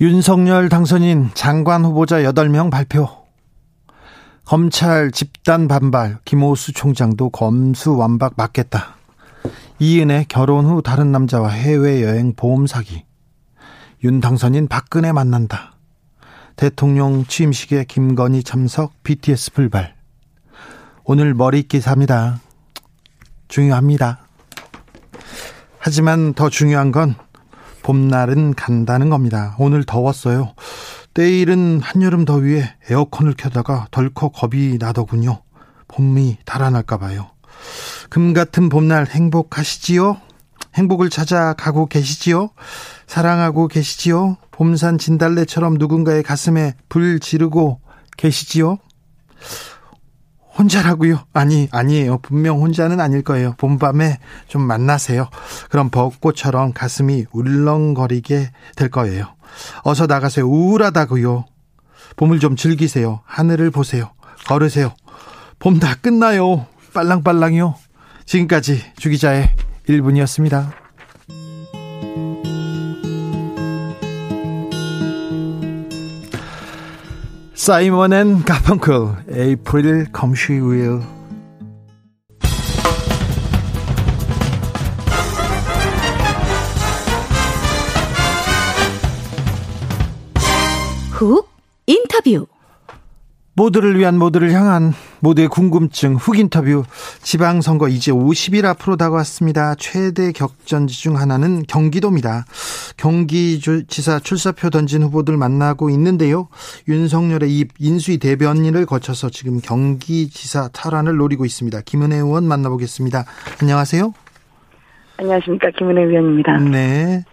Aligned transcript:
윤석열 0.00 0.68
당선인 0.68 1.28
장관 1.34 1.84
후보자 1.84 2.20
8명 2.20 2.70
발표. 2.70 3.08
검찰 4.44 5.10
집단 5.10 5.66
반발, 5.66 6.18
김호수 6.24 6.72
총장도 6.72 7.30
검수 7.30 7.96
완박 7.96 8.34
맞겠다. 8.36 8.94
이은혜 9.80 10.24
결혼 10.28 10.66
후 10.66 10.82
다른 10.82 11.10
남자와 11.10 11.48
해외여행 11.48 12.34
보험 12.36 12.68
사기. 12.68 13.04
윤 14.04 14.20
당선인 14.20 14.68
박근혜 14.68 15.10
만난다. 15.10 15.74
대통령 16.54 17.24
취임식에 17.24 17.84
김건희 17.88 18.44
참석, 18.44 19.02
BTS 19.02 19.52
불발. 19.52 19.96
오늘 21.02 21.34
머리 21.34 21.64
기사입니다. 21.64 22.38
중요합니다. 23.48 24.20
하지만 25.80 26.34
더 26.34 26.48
중요한 26.48 26.92
건 26.92 27.16
봄날은 27.82 28.54
간다는 28.54 29.10
겁니다. 29.10 29.56
오늘 29.58 29.84
더웠어요. 29.84 30.54
때일은 31.14 31.80
한여름 31.80 32.24
더위에 32.24 32.74
에어컨을 32.90 33.34
켜다가 33.36 33.86
덜컥 33.90 34.32
겁이 34.32 34.78
나더군요. 34.78 35.42
봄이 35.88 36.38
달아날까 36.44 36.98
봐요. 36.98 37.30
금 38.10 38.32
같은 38.32 38.68
봄날 38.68 39.06
행복하시지요? 39.06 40.18
행복을 40.74 41.10
찾아가고 41.10 41.86
계시지요? 41.86 42.50
사랑하고 43.06 43.68
계시지요? 43.68 44.36
봄산 44.50 44.98
진달래처럼 44.98 45.74
누군가의 45.74 46.22
가슴에 46.22 46.74
불 46.88 47.20
지르고 47.20 47.80
계시지요? 48.16 48.78
혼자라고요? 50.58 51.20
아니, 51.32 51.68
아니에요. 51.70 52.18
분명 52.18 52.60
혼자는 52.60 53.00
아닐 53.00 53.22
거예요. 53.22 53.54
봄밤에 53.58 54.18
좀 54.48 54.62
만나세요. 54.62 55.28
그럼 55.70 55.90
벚꽃처럼 55.90 56.72
가슴이 56.72 57.26
울렁거리게 57.30 58.50
될 58.76 58.88
거예요. 58.90 59.34
어서 59.84 60.06
나가세요. 60.06 60.46
우울하다고요. 60.48 61.44
봄을 62.16 62.40
좀 62.40 62.56
즐기세요. 62.56 63.20
하늘을 63.24 63.70
보세요. 63.70 64.10
걸으세요. 64.46 64.94
봄 65.58 65.78
다 65.78 65.94
끝나요. 65.94 66.66
빨랑빨랑이요. 66.94 67.74
지금까지 68.26 68.82
주기자의 68.96 69.50
1분이었습니다. 69.88 70.87
사이먼 77.68 78.14
앤 78.14 78.44
가펑클 78.44 79.24
April 79.30 80.06
Come 80.16 80.34
She 80.34 80.58
Will 80.58 81.02
훅 91.12 91.46
인터뷰 91.84 92.46
모두를 93.58 93.98
위한 93.98 94.16
모두를 94.16 94.52
향한 94.52 94.92
모두의 95.18 95.48
궁금증 95.48 96.14
훅 96.14 96.38
인터뷰 96.38 96.84
지방선거 97.22 97.88
이제 97.88 98.12
50일 98.12 98.64
앞으로 98.64 98.96
다가왔습니다. 98.96 99.74
최대 99.74 100.30
격전지 100.30 100.96
중 100.96 101.16
하나는 101.18 101.64
경기도입니다. 101.66 102.44
경기지사 102.96 104.20
출사표 104.20 104.70
던진 104.70 105.02
후보들 105.02 105.36
만나고 105.36 105.90
있는데요. 105.90 106.46
윤석열의 106.86 107.50
이 107.50 107.64
인수위 107.80 108.18
대변인을 108.18 108.86
거쳐서 108.86 109.28
지금 109.28 109.60
경기지사 109.60 110.68
탈환을 110.72 111.16
노리고 111.16 111.44
있습니다. 111.44 111.80
김은혜 111.84 112.14
의원 112.14 112.44
만나보겠습니다. 112.44 113.24
안녕하세요. 113.60 114.14
안녕하십니까 115.16 115.70
김은혜 115.76 116.02
의원입니다. 116.02 116.58
네. 116.58 117.24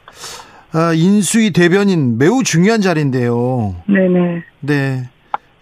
아, 0.72 0.92
인수위 0.94 1.54
대변인 1.54 2.18
매우 2.18 2.42
중요한 2.42 2.82
자리인데요. 2.82 3.76
네네. 3.88 4.44
네. 4.62 5.10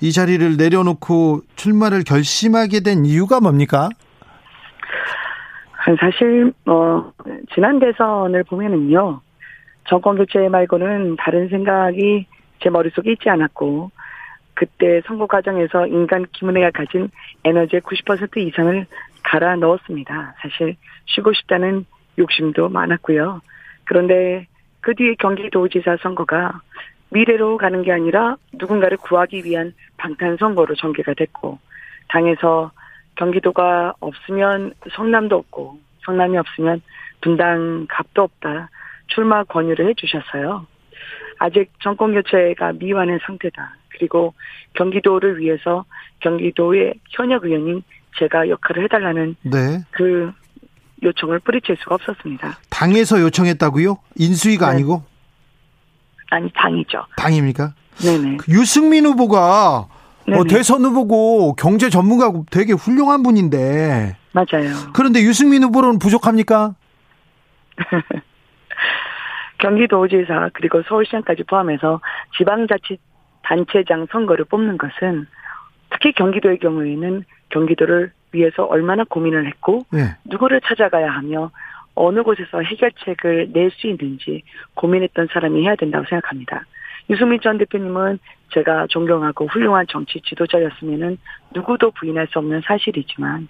이 0.03 0.11
자리를 0.11 0.57
내려놓고 0.57 1.43
출마를 1.55 2.03
결심하게 2.03 2.81
된 2.81 3.05
이유가 3.05 3.39
뭡니까? 3.39 3.87
사실 5.97 6.51
뭐 6.65 7.13
지난 7.55 7.79
대선을 7.79 8.43
보면은요 8.43 9.21
정권 9.87 10.17
교체 10.17 10.49
말고는 10.49 11.15
다른 11.15 11.47
생각이 11.47 12.25
제 12.61 12.69
머릿속에 12.69 13.13
있지 13.13 13.29
않았고 13.29 13.91
그때 14.55 15.01
선거 15.05 15.25
과정에서 15.25 15.87
인간 15.87 16.25
김은혜가 16.33 16.71
가진 16.71 17.09
에너지의 17.45 17.81
90% 17.83 18.37
이상을 18.37 18.85
갈아 19.23 19.55
넣었습니다. 19.55 20.35
사실 20.41 20.75
쉬고 21.05 21.31
싶다는 21.31 21.85
욕심도 22.17 22.67
많았고요. 22.67 23.39
그런데 23.85 24.47
그 24.81 24.93
뒤에 24.95 25.15
경기도지사 25.17 25.95
선거가 26.01 26.59
미래로 27.13 27.57
가는 27.57 27.83
게 27.83 27.91
아니라 27.91 28.37
누군가를 28.53 28.97
구하기 28.97 29.43
위한 29.45 29.73
방탄선거로 29.97 30.75
전개가 30.75 31.13
됐고 31.13 31.59
당에서 32.09 32.71
경기도가 33.15 33.93
없으면 33.99 34.73
성남도 34.95 35.37
없고 35.37 35.79
성남이 36.05 36.37
없으면 36.37 36.81
분당 37.21 37.85
갑도 37.87 38.23
없다 38.23 38.69
출마 39.07 39.43
권유를 39.43 39.87
해주셨어요. 39.89 40.65
아직 41.39 41.71
정권 41.81 42.13
교체가 42.13 42.73
미완의 42.73 43.19
상태다. 43.25 43.75
그리고 43.89 44.33
경기도를 44.73 45.39
위해서 45.39 45.85
경기도의 46.19 46.95
현역 47.09 47.45
의원인 47.45 47.83
제가 48.17 48.49
역할을 48.49 48.83
해달라는 48.85 49.35
네. 49.43 49.83
그 49.91 50.31
요청을 51.03 51.39
뿌리칠 51.39 51.75
수가 51.77 51.95
없었습니다. 51.95 52.57
당에서 52.69 53.19
요청했다고요? 53.21 53.97
인수위가 54.15 54.67
네. 54.67 54.71
아니고? 54.73 55.03
아니 56.33 56.51
당이죠. 56.55 57.05
당입니까? 57.15 57.73
네네. 57.97 58.37
그 58.37 58.51
유승민 58.51 59.05
후보가 59.05 59.87
어, 60.31 60.43
대선 60.49 60.83
후보고 60.83 61.53
경제 61.55 61.91
전문가고 61.91 62.47
되게 62.49 62.73
훌륭한 62.73 63.21
분인데. 63.21 64.17
맞아요. 64.31 64.73
그런데 64.93 65.21
유승민 65.21 65.63
후보로는 65.63 65.99
부족합니까? 65.99 66.73
경기도지사 69.59 70.49
그리고 70.53 70.81
서울시장까지 70.87 71.43
포함해서 71.43 72.01
지방자치 72.37 72.97
단체장 73.43 74.07
선거를 74.11 74.45
뽑는 74.45 74.79
것은 74.79 75.27
특히 75.91 76.13
경기도의 76.13 76.57
경우에는 76.59 77.23
경기도를 77.49 78.11
위해서 78.31 78.63
얼마나 78.63 79.03
고민을 79.03 79.45
했고 79.45 79.85
네. 79.91 80.15
누구를 80.25 80.61
찾아가야 80.61 81.11
하며 81.11 81.51
어느 81.95 82.23
곳에서 82.23 82.61
해결책을 82.61 83.49
낼 83.53 83.71
수 83.71 83.87
있는지 83.87 84.43
고민했던 84.75 85.27
사람이 85.31 85.63
해야 85.63 85.75
된다고 85.75 86.05
생각합니다. 86.09 86.65
유승민 87.09 87.39
전 87.41 87.57
대표님은 87.57 88.19
제가 88.53 88.87
존경하고 88.87 89.47
훌륭한 89.47 89.85
정치 89.89 90.21
지도자였으면은 90.21 91.17
누구도 91.53 91.91
부인할 91.91 92.27
수 92.27 92.39
없는 92.39 92.61
사실이지만 92.65 93.47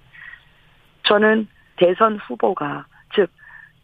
저는 1.04 1.48
대선 1.76 2.18
후보가 2.18 2.86
즉 3.16 3.30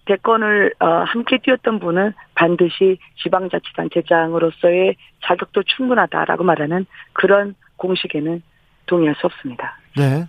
대권을 0.06 0.74
어, 0.80 0.86
함께 1.06 1.38
뛰었던 1.44 1.80
분은 1.80 2.14
반드시 2.36 2.98
지방자치단체장으로서의 3.22 4.96
자격도 5.24 5.64
충분하다라고 5.64 6.44
말하는 6.44 6.86
그런 7.14 7.56
공식에는 7.78 8.42
동의할 8.88 9.16
수 9.20 9.28
없습니다. 9.28 9.78
네. 9.96 10.26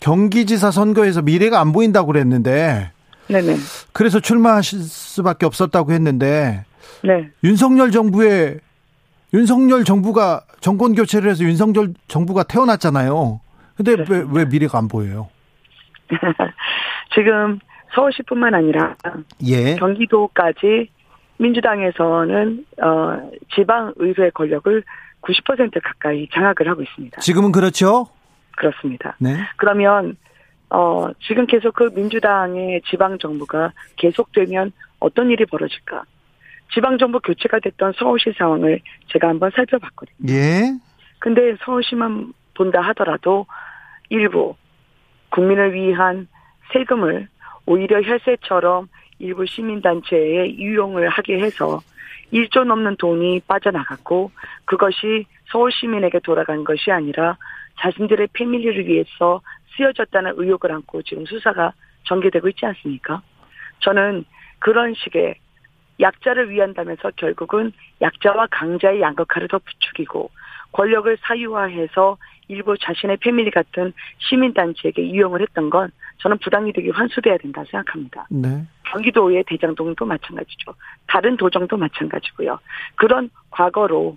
경기지사 0.00 0.70
선거에서 0.70 1.22
미래가 1.22 1.60
안 1.60 1.72
보인다고 1.72 2.08
그랬는데 2.08 2.92
네네. 3.28 3.56
그래서 3.92 4.20
출마하실 4.20 4.80
수밖에 4.80 5.46
없었다고 5.46 5.92
했는데 5.92 6.64
네. 7.02 7.30
윤석열 7.42 7.90
정부의 7.90 8.60
윤석열 9.32 9.84
정부가 9.84 10.42
정권 10.60 10.94
교체를 10.94 11.30
해서 11.30 11.44
윤석열 11.44 11.92
정부가 12.08 12.44
태어났잖아요. 12.44 13.40
근데 13.76 13.96
왜, 14.08 14.24
왜 14.30 14.44
미래가 14.44 14.78
안 14.78 14.88
보여요? 14.88 15.28
지금 17.14 17.58
서울시뿐만 17.94 18.54
아니라 18.54 18.96
예. 19.46 19.74
경기도까지 19.76 20.88
민주당에서는 21.38 22.64
어 22.82 23.30
지방 23.54 23.92
의회 23.96 24.30
권력을 24.30 24.84
90% 25.22 25.80
가까이 25.82 26.28
장악을 26.32 26.68
하고 26.68 26.82
있습니다. 26.82 27.20
지금은 27.20 27.50
그렇죠? 27.50 28.06
그렇습니다. 28.56 29.16
네. 29.18 29.36
그러면 29.56 30.16
어, 30.74 31.12
지금 31.20 31.46
계속 31.46 31.72
그 31.74 31.84
민주당의 31.94 32.82
지방 32.90 33.16
정부가 33.18 33.72
계속되면 33.94 34.72
어떤 34.98 35.30
일이 35.30 35.46
벌어질까? 35.46 36.02
지방정부 36.72 37.20
교체가 37.20 37.60
됐던 37.60 37.92
서울시 37.96 38.32
상황을 38.36 38.80
제가 39.12 39.28
한번 39.28 39.52
살펴봤거든요. 39.54 40.32
예. 40.32 40.72
근데 41.20 41.54
서울시만 41.64 42.32
본다 42.54 42.80
하더라도 42.80 43.46
일부 44.08 44.56
국민을 45.30 45.74
위한 45.74 46.26
세금을 46.72 47.28
오히려 47.66 48.02
혈세처럼 48.02 48.88
일부 49.20 49.46
시민단체에 49.46 50.56
유용을 50.56 51.08
하게 51.08 51.38
해서 51.38 51.80
1조 52.32 52.64
넘는 52.64 52.96
돈이 52.96 53.42
빠져나갔고 53.46 54.32
그것이 54.64 55.26
서울 55.52 55.70
시민에게 55.70 56.18
돌아간 56.18 56.64
것이 56.64 56.90
아니라 56.90 57.36
자신들의 57.80 58.28
패밀리를 58.32 58.86
위해서 58.86 59.40
쓰여졌다는 59.76 60.34
의혹을 60.36 60.72
안고 60.72 61.02
지금 61.02 61.26
수사가 61.26 61.72
전개되고 62.04 62.48
있지 62.50 62.66
않습니까? 62.66 63.22
저는 63.80 64.24
그런 64.58 64.94
식의 64.94 65.36
약자를 66.00 66.50
위한다면서 66.50 67.12
결국은 67.16 67.72
약자와 68.00 68.48
강자의 68.50 69.00
양극화를 69.00 69.48
더 69.48 69.58
부추기고 69.58 70.30
권력을 70.72 71.16
사유화해서 71.22 72.16
일부 72.48 72.76
자신의 72.76 73.18
패밀리 73.18 73.50
같은 73.50 73.92
시민단체에게 74.18 75.02
이용을 75.02 75.40
했던 75.40 75.70
건 75.70 75.90
저는 76.18 76.38
부당이득이 76.38 76.90
환수돼야 76.90 77.38
된다 77.38 77.64
생각합니다. 77.70 78.26
네. 78.30 78.64
경기도의 78.84 79.44
대장동도 79.46 80.04
마찬가지죠. 80.04 80.74
다른 81.06 81.36
도정도 81.36 81.76
마찬가지고요. 81.76 82.58
그런 82.96 83.30
과거로 83.50 84.16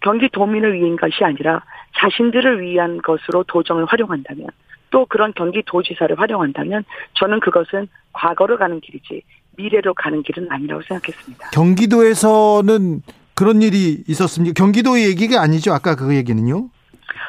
경기도민을 0.00 0.74
위한 0.74 0.96
것이 0.96 1.24
아니라 1.24 1.62
자신들을 1.96 2.60
위한 2.60 3.02
것으로 3.02 3.42
도정을 3.44 3.86
활용한다면 3.86 4.46
또 4.90 5.06
그런 5.06 5.32
경기도지사를 5.34 6.18
활용한다면 6.18 6.84
저는 7.14 7.40
그것은 7.40 7.88
과거로 8.12 8.58
가는 8.58 8.80
길이지 8.80 9.22
미래로 9.56 9.94
가는 9.94 10.22
길은 10.22 10.48
아니라고 10.50 10.82
생각했습니다. 10.82 11.50
경기도에서는 11.50 13.02
그런 13.34 13.62
일이 13.62 14.02
있었습니까? 14.06 14.54
경기도의 14.54 15.06
얘기가 15.08 15.40
아니죠. 15.40 15.72
아까 15.72 15.94
그 15.94 16.14
얘기는요. 16.14 16.68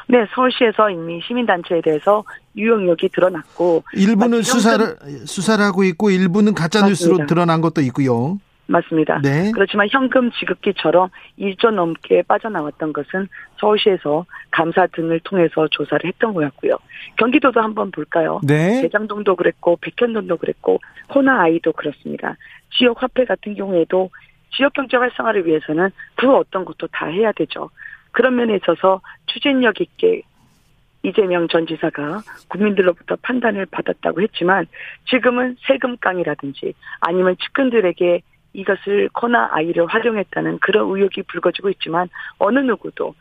네, 0.08 0.26
서울시에서 0.34 0.90
이미 0.90 1.20
시민단체에 1.26 1.82
대해서 1.82 2.24
유용 2.56 2.82
의혹이 2.82 3.10
드러났고 3.10 3.84
일부는 3.94 4.42
수사를 4.42 4.96
수사를 5.24 5.64
하고 5.64 5.84
있고 5.84 6.10
일부는 6.10 6.54
가짜 6.54 6.84
뉴스로 6.84 7.26
드러난 7.26 7.60
것도 7.60 7.80
있고요. 7.82 8.38
맞습니다. 8.70 9.20
네. 9.22 9.50
그렇지만 9.52 9.88
현금 9.90 10.30
지급기처럼 10.30 11.10
1조 11.38 11.72
넘게 11.72 12.22
빠져나왔던 12.22 12.92
것은 12.92 13.26
서울시에서 13.58 14.24
감사 14.50 14.86
등을 14.86 15.20
통해서 15.20 15.66
조사를 15.68 16.04
했던 16.04 16.32
거였고요. 16.32 16.76
경기도도 17.16 17.60
한번 17.60 17.90
볼까요? 17.90 18.40
네. 18.44 18.82
대장동도 18.82 19.36
그랬고 19.36 19.78
백현동도 19.80 20.36
그랬고 20.36 20.78
호나 21.12 21.42
아이도 21.42 21.72
그렇습니다. 21.72 22.36
지역 22.70 23.02
화폐 23.02 23.24
같은 23.24 23.54
경우에도 23.54 24.10
지역 24.52 24.72
경제 24.72 24.96
활성화를 24.96 25.46
위해서는 25.46 25.90
그 26.14 26.32
어떤 26.32 26.64
것도 26.64 26.86
다 26.88 27.06
해야 27.06 27.32
되죠. 27.32 27.70
그런 28.12 28.36
면에 28.36 28.56
있어서 28.56 29.00
추진력 29.26 29.80
있게 29.80 30.22
이재명 31.02 31.48
전 31.48 31.66
지사가 31.66 32.20
국민들로부터 32.48 33.16
판단을 33.22 33.66
받았다고 33.66 34.20
했지만 34.20 34.66
지금은 35.08 35.56
세금깡이라든지 35.66 36.74
아니면 37.00 37.36
측근들에게 37.42 38.20
이것을 38.52 39.08
코나 39.12 39.48
아이를 39.52 39.86
활용했다는 39.86 40.58
그런 40.58 40.84
의혹이 40.84 41.22
불거지고 41.22 41.70
있지만 41.70 42.08
어느 42.38 42.58
누구도 42.58 43.14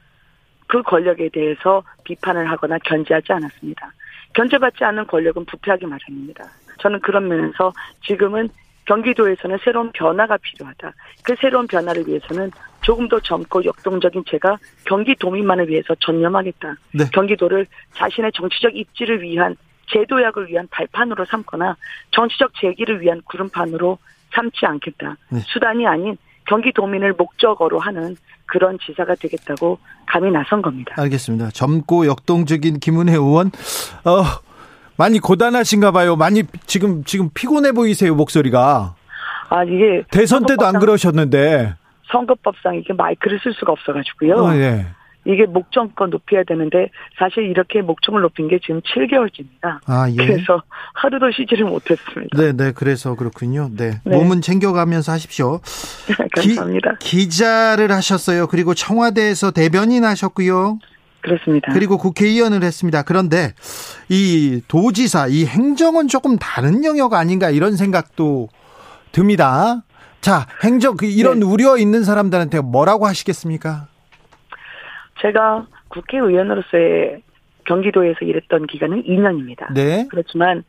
그 0.68 0.82
권력에 0.84 1.30
대해서 1.30 1.84
비판을 2.04 2.50
하거나 2.50 2.78
견제하지 2.80 3.34
않았습니다. 3.34 3.92
견제받지 4.34 4.84
않는 4.84 5.08
권력은 5.08 5.46
부패하기 5.46 5.86
마련입니다. 5.86 6.46
저는 6.80 7.00
그런 7.00 7.28
면에서 7.28 7.74
지금은 8.06 8.50
경기도에서는 8.86 9.58
새로운 9.64 9.92
변화가 9.92 10.38
필요하다. 10.38 10.94
그 11.24 11.36
새로운 11.40 11.68
변화를 11.68 12.08
위해서는 12.08 12.52
조금 12.82 13.08
더 13.08 13.20
젊고 13.20 13.66
역동적인 13.66 14.24
제가 14.28 14.58
경기도민만을 14.86 15.70
위해서 15.70 15.94
전념하겠다. 16.00 16.76
네. 16.94 17.06
경기도를 17.14 17.68
자신의 17.94 18.32
정치적 18.34 18.76
입지를 18.76 19.22
위한 19.22 19.56
제도약을 19.92 20.48
위한 20.50 20.68
발판으로 20.72 21.26
삼거나 21.26 21.76
정치적 22.12 22.54
재기를 22.60 23.02
위한 23.02 23.22
구름판으로 23.26 23.98
삼지 24.34 24.66
않겠다. 24.66 25.18
네. 25.30 25.40
수단이 25.48 25.86
아닌 25.88 26.18
경기도민을 26.48 27.14
목적어로 27.18 27.80
하는 27.80 28.16
그런 28.46 28.78
지사가 28.80 29.16
되겠다고 29.16 29.78
감히 30.08 30.32
나선 30.32 30.62
겁니다. 30.62 30.96
알겠습니다. 30.98 31.52
젊고 31.52 32.08
역동적인 32.08 32.80
김은혜 32.80 33.14
의원, 33.14 33.48
어, 34.06 34.24
많이 34.98 35.20
고단하신가 35.20 35.92
봐요. 35.92 36.16
많이 36.16 36.44
지금 36.66 37.04
지금 37.04 37.30
피곤해 37.34 37.72
보이세요 37.72 38.16
목소리가. 38.16 38.96
아 39.50 39.64
이게 39.64 40.04
대선 40.12 40.46
때도 40.46 40.66
안 40.66 40.80
그러셨는데. 40.80 41.76
선거법상 42.12 42.76
이게 42.76 42.94
마이크를 42.94 43.40
쓸 43.44 43.54
수가 43.54 43.72
없어가지고요. 43.72 44.36
어, 44.36 44.56
예. 44.56 44.88
이게 45.30 45.46
목청껏 45.46 46.10
높여야 46.10 46.44
되는데 46.44 46.90
사실 47.20 47.44
이렇게 47.44 47.82
목청을 47.82 48.22
높인 48.22 48.48
게 48.48 48.60
지금 48.60 48.82
7개월째입니다. 48.82 49.80
아, 49.86 50.10
예. 50.10 50.16
그래서 50.16 50.64
하루도 50.94 51.32
쉬지를 51.32 51.66
못했습니다. 51.66 52.36
네, 52.36 52.52
네. 52.52 52.72
그래서 52.72 53.16
그렇군요. 53.16 53.70
네. 53.76 54.02
네. 54.04 54.18
몸은 54.18 54.42
챙겨가면서 54.42 55.12
하십시오. 55.12 55.60
감사합니다. 56.36 56.96
기, 57.00 57.28
기자를 57.28 57.92
하셨어요. 57.92 58.48
그리고 58.48 58.74
청와대에서 58.74 59.52
대변인 59.52 60.04
하셨고요. 60.04 60.80
그렇습니다. 61.22 61.74
그리고 61.74 61.98
국회의원을 61.98 62.64
했습니다. 62.64 63.04
그런데 63.04 63.54
이 64.08 64.62
도지사, 64.68 65.28
이 65.28 65.46
행정은 65.46 66.08
조금 66.08 66.38
다른 66.38 66.84
영역 66.86 67.14
아닌가 67.14 67.50
이런 67.50 67.76
생각도 67.76 68.48
듭니다. 69.12 69.84
자, 70.22 70.48
행정 70.64 70.98
그 70.98 71.06
이런 71.06 71.40
네. 71.40 71.46
우려 71.46 71.78
있는 71.78 72.04
사람들한테 72.04 72.62
뭐라고 72.62 73.06
하시겠습니까? 73.06 73.88
제가 75.22 75.68
국회의원으로서의 75.90 77.22
경기도에서 77.66 78.26
일했던 78.26 78.68
기간은 78.68 79.04
2년입니다. 79.04 79.74
네. 79.74 80.08
그렇지만 80.10 80.64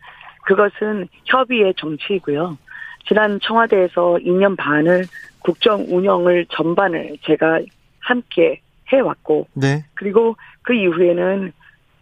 그것은 0.45 1.09
협의의 1.25 1.75
정치이고요. 1.77 2.59
지난 3.07 3.41
청와대에서 3.41 4.19
2년 4.23 4.57
반을 4.57 5.05
국정 5.41 5.87
운영을 5.89 6.47
전반을 6.51 7.17
제가 7.23 7.61
함께 8.01 8.61
해왔고, 8.89 9.49
네. 9.55 9.85
그리고 9.95 10.37
그 10.63 10.75
이후에는 10.75 11.53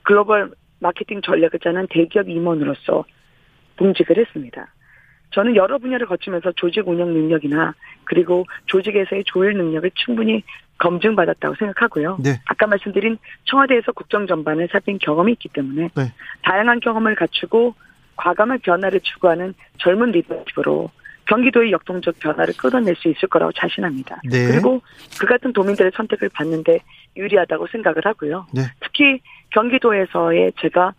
글로벌 0.03 0.51
마케팅 0.81 1.21
전략을 1.23 1.61
짜는 1.63 1.87
대기업 1.91 2.29
임원으로서 2.29 3.05
봉직을 3.77 4.19
했습니다. 4.19 4.67
저는 5.31 5.57
여러 5.57 5.79
분야를 5.79 6.07
거치면서 6.07 6.53
조직 6.53 6.89
운영 6.89 7.13
능력이나 7.13 7.75
그리고 8.05 8.47
조직에서의 8.67 9.25
조율 9.25 9.55
능력을 9.55 9.91
충분히 9.95 10.43
검증받았다고 10.79 11.55
생각하고요. 11.57 12.19
네. 12.23 12.41
아까 12.47 12.67
말씀드린 12.67 13.19
청와대에서 13.45 13.93
국정 13.93 14.27
전반을 14.27 14.69
살핀 14.71 14.99
경험이 14.99 15.33
있기 15.33 15.49
때문에 15.49 15.91
네. 15.95 16.13
다양한 16.43 16.81
경험을 16.81 17.15
갖추고 17.15 17.75
과감한 18.17 18.61
변화를 18.61 19.01
추구하는 19.01 19.55
젊은 19.79 20.11
리더십으로 20.13 20.91
경기도의 21.27 21.73
역동적 21.73 22.19
변화를 22.21 22.55
끌어낼 22.57 22.97
수 22.97 23.09
있을 23.09 23.29
거라고 23.29 23.53
자신합니다. 23.53 24.21
네. 24.25 24.47
그리고 24.47 24.81
그 25.21 25.27
같은 25.27 25.53
도민들의 25.53 25.93
선택을 25.95 26.31
받는데 26.31 26.81
유리하다고 27.17 27.67
생각을 27.67 28.03
하고요. 28.05 28.47
네. 28.53 28.63
특히 28.81 29.21
경기도에서의 29.51 30.53
제가 30.61 30.95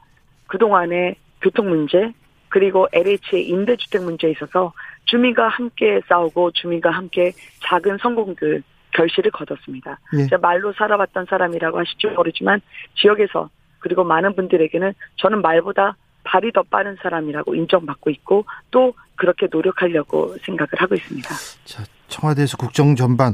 그동안의 0.47 1.15
교통 1.41 1.69
문제 1.69 2.13
그리고 2.49 2.87
LH의 2.91 3.47
임대주택 3.47 4.03
문제에 4.03 4.31
있어서 4.31 4.73
주민과 5.05 5.47
함께 5.47 6.01
싸우고 6.07 6.51
주민과 6.51 6.91
함께 6.91 7.31
작은 7.63 7.97
성공들 7.99 8.63
결실을 8.91 9.31
거뒀습니다. 9.31 9.99
예. 10.13 10.23
제가 10.23 10.37
말로 10.39 10.73
살아봤던 10.73 11.27
사람이라고 11.29 11.79
하실지 11.79 12.07
모르지만 12.07 12.61
지역에서 12.95 13.49
그리고 13.79 14.03
많은 14.03 14.35
분들에게는 14.35 14.93
저는 15.17 15.41
말보다 15.41 15.95
발이 16.23 16.51
더 16.51 16.63
빠른 16.63 16.95
사람이라고 17.01 17.55
인정받고 17.55 18.09
있고 18.09 18.45
또 18.71 18.93
그렇게 19.15 19.47
노력하려고 19.49 20.35
생각을 20.43 20.69
하고 20.77 20.95
있습니다. 20.95 21.29
자, 21.63 21.83
청와대에서 22.07 22.57
국정 22.57 22.95
전반 22.95 23.33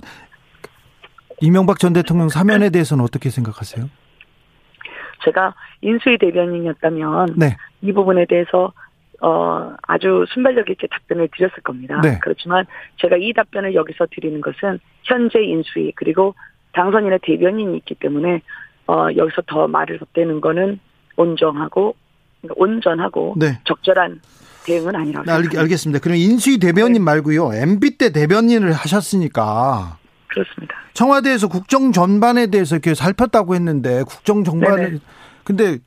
이명박 1.42 1.80
전 1.80 1.94
대통령 1.94 2.30
사면에 2.30 2.70
대해서는 2.70 3.04
어떻게 3.04 3.30
생각하세요? 3.30 3.90
제가 5.24 5.54
인수위 5.82 6.18
대변인이었다면 6.20 7.36
네. 7.38 7.58
이 7.82 7.92
부분에 7.92 8.26
대해서 8.26 8.72
어, 9.22 9.74
아주 9.84 10.26
순발력 10.34 10.70
있게 10.70 10.88
답변을 10.88 11.30
드렸을 11.36 11.64
겁니다. 11.64 12.00
네. 12.02 12.20
그렇지만 12.22 12.66
제가 12.98 13.18
이 13.18 13.34
답변을 13.34 13.74
여기서 13.74 14.08
드리는 14.12 14.42
것은 14.42 14.80
현재 15.04 15.42
인수위 15.42 15.94
그리고 15.96 16.36
당선인의 16.74 17.20
대변인이 17.24 17.78
있기 17.78 17.96
때문에 17.96 18.42
어, 18.88 19.08
여기서 19.16 19.44
더 19.48 19.68
말을 19.68 20.00
덧대는 20.00 20.42
거는 20.42 20.80
온정하고 21.16 21.96
그러니까 22.42 22.56
온전하고 22.58 23.36
네. 23.38 23.60
적절한 23.66 24.22
대응은 24.66 24.96
아니라고 24.96 25.26
네, 25.26 25.32
생각합니다. 25.32 25.62
알겠습니다. 25.62 26.00
그럼 26.00 26.18
인수위 26.18 26.60
대변인 26.60 26.94
네. 26.94 27.00
말고요. 27.00 27.54
MB 27.54 27.98
때 27.98 28.12
대변인을 28.12 28.74
하셨으니까 28.74 29.98
그렇습니다. 30.28 30.76
청와대에서 30.94 31.48
국정 31.48 31.92
전반에 31.92 32.48
대해서 32.48 32.76
이렇게 32.76 32.94
살폈다고 32.94 33.56
했는데 33.56 34.04
국정 34.04 34.44
전반을 34.44 35.00
근데 35.44 35.78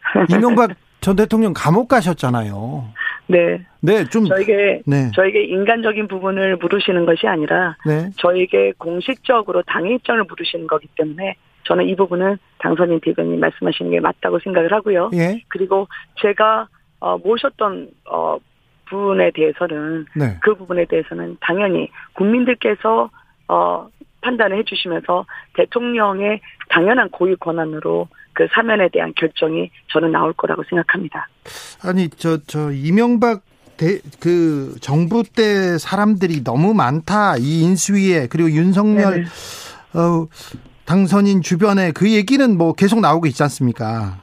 이명박 0.30 0.70
전 1.00 1.16
대통령 1.16 1.52
감옥 1.54 1.88
가셨잖아요. 1.88 2.84
네. 3.28 3.60
네, 3.80 4.04
좀 4.06 4.26
저에게 4.26 4.82
네. 4.86 5.10
저에게 5.14 5.44
인간적인 5.44 6.08
부분을 6.08 6.56
물으시는 6.56 7.06
것이 7.06 7.26
아니라 7.26 7.76
네. 7.86 8.10
저에게 8.16 8.72
공식적으로 8.78 9.62
당의 9.62 9.96
입장을 9.96 10.22
물으시는 10.24 10.66
거기 10.66 10.88
때문에 10.96 11.36
저는 11.64 11.86
이 11.86 11.94
부분은 11.94 12.38
당선인 12.58 13.00
대변인 13.00 13.38
말씀하시는 13.40 13.90
게 13.90 14.00
맞다고 14.00 14.38
생각을 14.40 14.72
하고요. 14.72 15.10
예. 15.14 15.42
그리고 15.48 15.86
제가 16.20 16.66
어, 17.00 17.18
모셨던 17.18 17.90
어, 18.10 18.38
부분에 18.86 19.30
대해서는 19.32 20.06
네. 20.16 20.38
그 20.40 20.54
부분에 20.54 20.86
대해서는 20.86 21.36
당연히 21.40 21.90
국민들께서 22.14 23.10
어, 23.48 23.88
판단을 24.20 24.58
해주시면서 24.58 25.26
대통령의 25.54 26.40
당연한 26.68 27.08
고유 27.10 27.36
권한으로 27.36 28.08
그 28.32 28.46
사면에 28.52 28.88
대한 28.92 29.12
결정이 29.16 29.70
저는 29.92 30.12
나올 30.12 30.32
거라고 30.32 30.62
생각합니다. 30.68 31.28
아니 31.82 32.08
저저 32.08 32.72
이명박 32.72 33.42
대, 33.76 34.00
그 34.20 34.74
정부 34.80 35.22
때 35.22 35.78
사람들이 35.78 36.44
너무 36.44 36.74
많다 36.74 37.36
이 37.38 37.62
인수위에 37.62 38.28
그리고 38.28 38.50
윤석열 38.50 39.24
어, 39.94 40.26
당선인 40.84 41.42
주변에 41.42 41.92
그 41.92 42.12
얘기는 42.12 42.56
뭐 42.56 42.72
계속 42.72 43.00
나오고 43.00 43.26
있지 43.26 43.42
않습니까? 43.42 44.18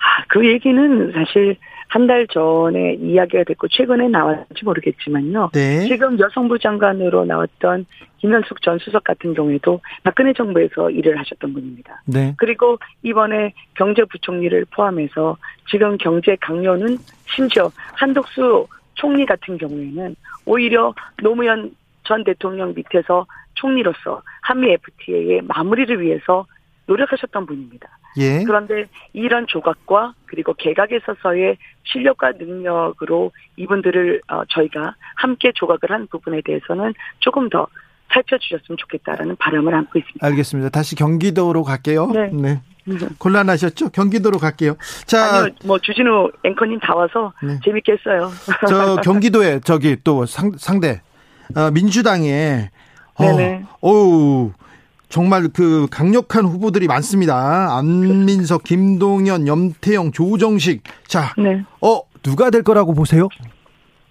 아, 0.00 0.24
그 0.28 0.46
얘기는 0.46 1.12
사실 1.12 1.56
한 1.88 2.06
달 2.06 2.26
전에 2.28 2.94
이야기가 2.94 3.44
됐고 3.44 3.68
최근에 3.68 4.08
나왔는지 4.08 4.64
모르겠지만요. 4.64 5.50
네. 5.52 5.86
지금 5.86 6.18
여성부 6.18 6.58
장관으로 6.58 7.24
나왔던 7.24 7.86
김현숙 8.18 8.62
전 8.62 8.78
수석 8.78 9.04
같은 9.04 9.34
경우에도 9.34 9.80
박근혜 10.02 10.32
정부에서 10.32 10.90
일을 10.90 11.18
하셨던 11.18 11.52
분입니다. 11.52 12.02
네. 12.06 12.34
그리고 12.38 12.78
이번에 13.02 13.52
경제부총리를 13.74 14.66
포함해서 14.74 15.36
지금 15.70 15.96
경제 15.98 16.36
강요는 16.36 16.98
심지어 17.34 17.70
한덕수 17.94 18.66
총리 18.94 19.24
같은 19.26 19.58
경우에는 19.58 20.16
오히려 20.46 20.94
노무현 21.22 21.74
전 22.04 22.24
대통령 22.24 22.74
밑에서 22.74 23.26
총리로서 23.54 24.22
한미 24.42 24.72
FTA의 24.72 25.42
마무리를 25.42 26.00
위해서 26.00 26.46
노력하셨던 26.86 27.44
분입니다. 27.46 27.97
예. 28.16 28.42
그런데 28.44 28.86
이런 29.12 29.46
조각과 29.46 30.14
그리고 30.26 30.54
개각에 30.54 30.96
있어서의 30.96 31.56
실력과 31.84 32.32
능력으로 32.32 33.32
이분들을 33.56 34.22
어, 34.28 34.42
저희가 34.48 34.94
함께 35.16 35.52
조각을 35.54 35.90
한 35.90 36.06
부분에 36.08 36.40
대해서는 36.44 36.94
조금 37.20 37.48
더 37.48 37.66
살펴주셨으면 38.12 38.76
좋겠다라는 38.78 39.36
바람을 39.36 39.74
안고 39.74 39.98
있습니다. 39.98 40.26
알겠습니다. 40.26 40.70
다시 40.70 40.96
경기도로 40.96 41.62
갈게요. 41.62 42.06
네. 42.08 42.30
네. 42.32 42.60
곤란하셨죠? 43.18 43.90
경기도로 43.90 44.38
갈게요. 44.38 44.76
자, 45.04 45.40
아니요, 45.40 45.54
뭐 45.64 45.78
주진우 45.78 46.30
앵커님 46.42 46.80
다 46.80 46.94
와서 46.94 47.32
네. 47.42 47.58
재밌게 47.62 47.92
했어요. 47.92 48.30
저 48.66 48.96
경기도에 49.04 49.60
저기 49.60 49.96
또 50.02 50.24
상, 50.24 50.52
상대 50.56 51.02
어, 51.54 51.70
민주당에 51.70 52.70
네네. 53.18 53.64
어, 53.82 53.90
우 53.90 54.52
정말 55.08 55.48
그 55.48 55.86
강력한 55.90 56.44
후보들이 56.44 56.86
많습니다. 56.86 57.76
안민석, 57.76 58.64
김동연, 58.64 59.46
염태영, 59.46 60.12
조정식. 60.12 60.82
자, 61.06 61.32
네. 61.38 61.64
어 61.80 62.00
누가 62.22 62.50
될 62.50 62.62
거라고 62.62 62.94
보세요? 62.94 63.28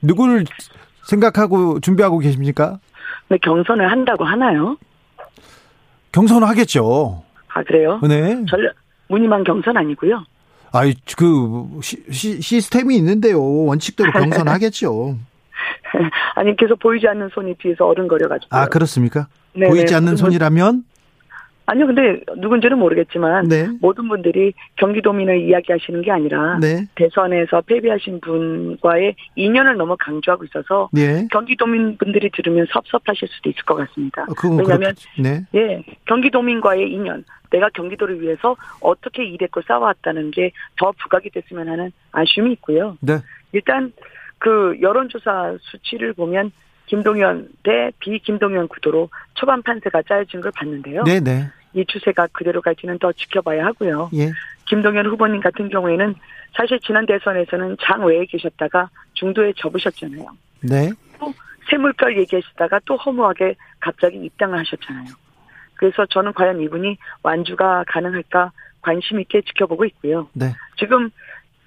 누구를 0.02 0.46
생각하고 1.08 1.80
준비하고 1.80 2.20
계십니까? 2.20 2.80
네, 3.30 3.38
경선을 3.42 3.92
한다고 3.92 4.26
하나요? 4.26 4.78
경선을 6.12 6.48
하겠죠. 6.48 7.24
아 7.54 7.64
그래요? 7.64 8.00
네. 8.04 8.44
전략 8.50 8.74
무늬만 9.08 9.44
경선 9.44 9.78
아니고요. 9.78 10.26
아이 10.72 10.94
그 11.16 11.80
시, 11.82 12.42
시, 12.42 12.62
스템이 12.62 12.96
있는데요. 12.98 13.42
원칙대로 13.42 14.12
경선하겠죠. 14.12 15.18
아니 16.36 16.56
계속 16.56 16.80
보이지 16.80 17.08
않는 17.08 17.30
손이 17.34 17.56
뒤에서 17.56 17.88
어른거려 17.88 18.28
가지고. 18.28 18.56
아 18.56 18.68
그렇습니까? 18.68 19.28
네 19.58 19.68
보이지 19.68 19.94
않는 19.96 20.16
손이라면? 20.16 20.84
아니요, 21.70 21.86
근데 21.88 22.22
누군지는 22.38 22.80
모르겠지만 22.80 23.50
네. 23.50 23.68
모든 23.82 24.08
분들이 24.08 24.54
경기도민을 24.78 25.42
이야기하시는 25.50 26.02
게 26.02 26.12
아니라 26.12 26.58
네. 26.62 26.86
대선에서 26.96 27.60
패배하신 27.60 28.22
분과의 28.22 29.16
인연을 29.36 29.76
너무 29.76 29.98
강조하고 30.00 30.46
있어서 30.46 30.88
네. 30.94 31.28
경기도민 31.30 31.98
분들이 31.98 32.30
들으면 32.34 32.68
섭섭하실 32.72 33.28
수도 33.28 33.50
있을 33.50 33.64
것 33.64 33.76
같습니다. 33.76 34.22
아, 34.22 34.48
왜냐하면 34.58 34.94
네. 35.20 35.44
예 35.56 35.84
경기도민과의 36.06 36.90
인연, 36.90 37.26
내가 37.50 37.68
경기도를 37.74 38.22
위해서 38.22 38.56
어떻게 38.80 39.26
일했고 39.26 39.62
싸워왔다는 39.68 40.32
게 40.32 40.52
더 40.78 40.94
부각이 40.98 41.30
됐으면 41.32 41.68
하는 41.68 41.92
아쉬움이 42.12 42.54
있고요. 42.54 42.98
네. 43.02 43.18
일단 43.52 43.92
그 44.40 44.78
여론조사 44.82 45.58
수치를 45.62 46.14
보면 46.14 46.52
김동연 46.88 47.50
대 47.64 47.92
비김동연 48.00 48.68
구도로 48.68 49.10
초반 49.36 49.62
판세가 49.62 50.02
짜여진 50.04 50.42
걸 50.42 50.52
봤는데요. 50.56 51.04
네네. 51.04 51.20
네. 51.20 51.48
이 51.74 51.86
추세가 51.86 52.28
그대로 52.32 52.62
갈지는 52.62 52.98
더 52.98 53.12
지켜봐야 53.12 53.66
하고요. 53.66 54.10
예. 54.16 54.32
김동연 54.68 55.06
후보님 55.06 55.42
같은 55.42 55.70
경우에는 55.70 56.16
사실 56.56 56.80
지난 56.80 57.06
대선에서는 57.06 57.78
장 57.82 58.06
외에 58.06 58.26
계셨다가 58.26 58.90
중도에 59.14 59.54
접으셨잖아요. 59.58 60.26
네. 60.62 60.92
또 61.20 61.34
세물결 61.70 62.18
얘기하시다가 62.20 62.80
또 62.86 62.96
허무하게 62.96 63.56
갑자기 63.80 64.18
입당을 64.18 64.58
하셨잖아요. 64.60 65.08
그래서 65.76 66.06
저는 66.08 66.34
과연 66.34 66.62
이분이 66.62 66.98
완주가 67.22 67.84
가능할까 67.88 68.52
관심 68.82 69.20
있게 69.20 69.42
지켜보고 69.42 69.86
있고요. 69.86 70.30
네. 70.34 70.54
지금 70.78 71.10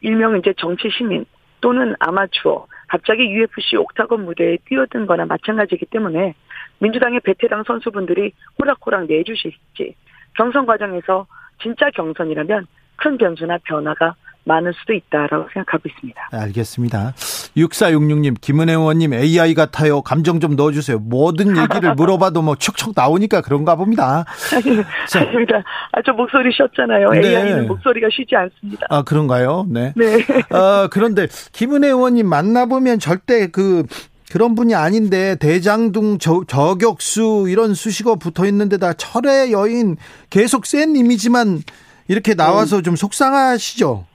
일명 0.00 0.36
이제 0.38 0.52
정치 0.56 0.88
시민 0.90 1.24
또는 1.60 1.94
아마추어 2.00 2.66
갑자기 2.90 3.32
UFC 3.32 3.76
옥타곤 3.76 4.25
무대에 4.25 4.59
뛰어든 4.64 5.06
거나 5.06 5.25
마찬가지이기 5.25 5.87
때문에 5.87 6.35
민주당의 6.80 7.20
베테랑 7.20 7.62
선수분들이 7.64 8.32
호락호락 8.59 9.06
내주실지 9.06 9.94
경선 10.35 10.66
과정에서 10.66 11.26
진짜 11.62 11.88
경선이라면 11.90 12.66
큰 12.97 13.16
변수나 13.16 13.59
변화가 13.62 14.16
많을 14.44 14.73
수도 14.75 14.92
있다라고 14.92 15.49
생각하고 15.52 15.88
있습니다. 15.88 16.28
알겠습니다. 16.32 17.12
6466님, 17.56 18.40
김은혜 18.40 18.73
의원님 18.73 19.12
AI 19.12 19.54
같아요. 19.54 20.02
감정 20.02 20.40
좀 20.40 20.56
넣어주세요. 20.56 20.99
모든 20.99 21.56
얘기를 21.56 21.94
물어봐도 21.97 22.42
뭐 22.42 22.56
척척 22.56 22.92
나오니까 22.94 23.40
그런가 23.42 23.76
봅니다. 23.76 24.25
자. 25.09 25.20
아닙니다. 25.20 25.62
아, 25.92 26.00
저 26.04 26.12
목소리 26.12 26.50
쉬었잖아요. 26.52 27.11
네. 27.11 27.28
AI는 27.28 27.68
목소리가 27.68 28.09
쉬지 28.11 28.35
않습니다. 28.35 28.87
아, 28.88 29.02
그런가요? 29.02 29.66
네. 29.68 29.92
네. 29.97 30.18
아, 30.50 30.88
그런데 30.90 31.26
김은혜 31.52 31.88
의원님 31.88 32.26
만나보면 32.26 32.99
절대 32.99 33.49
그 33.49 33.85
그런 34.30 34.54
분이 34.54 34.75
아닌데 34.75 35.37
대장동 35.37 36.18
저, 36.18 36.44
저격수 36.47 37.47
이런 37.49 37.75
수식어 37.75 38.14
붙어 38.14 38.47
있는데다 38.47 38.92
철의 38.92 39.52
여인 39.52 39.97
계속 40.30 40.66
센 40.66 40.94
이미지만 40.94 41.62
이렇게 42.06 42.35
나와서 42.35 42.78
음. 42.78 42.82
좀 42.82 42.97
속상하시죠? 42.97 44.06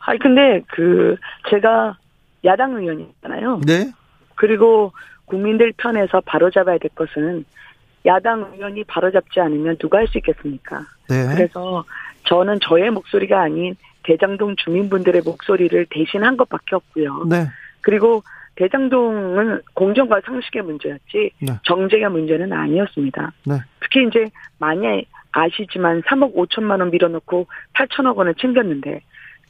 아니 0.00 0.18
근데 0.18 0.62
그 0.68 1.16
제가 1.50 1.96
야당 2.44 2.76
의원이잖아요. 2.76 3.60
네. 3.66 3.90
그리고 4.36 4.92
국민들 5.24 5.72
편에서 5.76 6.20
바로잡아야 6.20 6.78
될 6.78 6.90
것은 6.94 7.44
야당 8.04 8.52
의원이 8.54 8.84
바로잡지 8.84 9.40
않으면 9.40 9.76
누가 9.78 9.98
할 9.98 10.06
수 10.06 10.18
있겠습니까? 10.18 10.80
네. 11.08 11.26
그래서 11.34 11.84
저는 12.24 12.60
저의 12.60 12.90
목소리가 12.90 13.40
아닌 13.40 13.74
대장동 14.04 14.54
주민분들의 14.56 15.22
목소리를 15.24 15.86
대신한 15.90 16.36
것밖에 16.36 16.76
없고요. 16.76 17.24
네. 17.28 17.46
그리고 17.80 18.22
대장동은 18.54 19.60
공정과 19.74 20.20
상식의 20.24 20.62
문제였지 20.62 21.30
네. 21.40 21.52
정쟁의 21.64 22.08
문제는 22.10 22.52
아니었습니다. 22.52 23.32
네. 23.44 23.54
특히 23.80 24.06
이제 24.06 24.30
만약 24.58 25.02
아시지만 25.32 26.02
3억 26.02 26.34
5천만 26.34 26.80
원 26.80 26.90
밀어놓고 26.90 27.46
8천억 27.74 28.16
원을 28.16 28.34
챙겼는데 28.36 29.00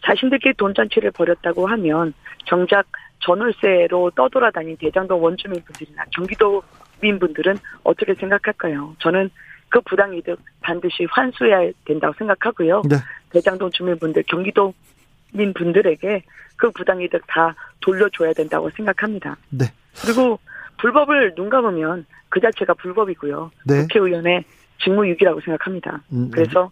자신들끼리 0.06 0.54
돈잔치를 0.54 1.10
벌였다고 1.10 1.66
하면 1.66 2.14
정작 2.46 2.86
전월세로 3.20 4.12
떠돌아다닌 4.14 4.76
대장동 4.76 5.22
원주민 5.22 5.62
분들이나 5.64 6.04
경기도민 6.14 7.18
분들은 7.18 7.58
어떻게 7.82 8.14
생각할까요? 8.14 8.94
저는 9.00 9.30
그 9.68 9.80
부당 9.80 10.14
이득 10.14 10.38
반드시 10.60 11.06
환수해야 11.10 11.72
된다고 11.84 12.14
생각하고요. 12.18 12.82
네. 12.88 12.96
대장동 13.30 13.70
주민분들, 13.72 14.22
경기도민 14.28 15.52
분들에게 15.54 16.22
그 16.56 16.70
부당 16.70 17.02
이득 17.02 17.26
다 17.26 17.54
돌려줘야 17.80 18.32
된다고 18.32 18.70
생각합니다. 18.70 19.36
네. 19.50 19.66
그리고 20.04 20.38
불법을 20.78 21.34
눈 21.34 21.48
감으면 21.48 22.06
그 22.28 22.40
자체가 22.40 22.74
불법이고요. 22.74 23.50
네. 23.66 23.82
국회의원의 23.82 24.44
직무유기라고 24.84 25.40
생각합니다. 25.40 26.02
음, 26.12 26.26
음. 26.26 26.30
그래서 26.30 26.70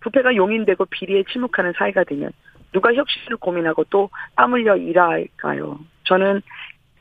부패가 0.00 0.34
용인되고 0.36 0.84
비리에 0.86 1.24
침묵하는 1.32 1.72
사회가 1.78 2.04
되면 2.04 2.30
누가 2.74 2.92
혁신을 2.92 3.38
고민하고 3.38 3.84
또 3.84 4.10
땀 4.36 4.52
흘려 4.52 4.76
일할까요? 4.76 5.78
저는 6.04 6.42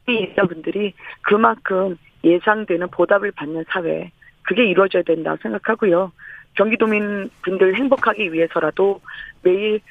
이 0.07 0.13
인사분들이 0.13 0.93
그만큼 1.23 1.97
예상되는 2.23 2.87
보답을 2.89 3.31
받는 3.31 3.65
사회, 3.69 4.11
그게 4.43 4.65
이루어져야 4.65 5.03
된다고 5.03 5.37
생각하고요. 5.41 6.11
경기도민 6.55 7.29
분들 7.41 7.75
행복하기 7.75 8.31
위해서라도 8.31 9.01
매일 9.41 9.81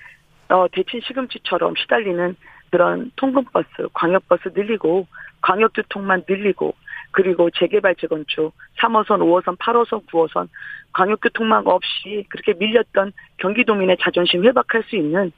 어, 0.48 0.66
대친 0.70 1.00
시금치처럼 1.00 1.74
시달리는 1.76 2.36
그런 2.70 3.10
통근버스, 3.16 3.88
광역버스 3.92 4.50
늘리고 4.54 5.06
광역교통만 5.42 6.24
늘리고 6.28 6.74
그리고 7.10 7.50
재개발 7.50 7.96
재건축 7.96 8.54
3호선, 8.78 9.18
5호선, 9.18 9.58
8호선, 9.58 10.06
9호선 10.06 10.48
광역교통망 10.92 11.66
없이 11.66 12.24
그렇게 12.28 12.54
밀렸던 12.54 13.12
경기도민의 13.38 13.96
자존심 14.00 14.44
회복할 14.44 14.84
수 14.84 14.96
있는 14.96 15.32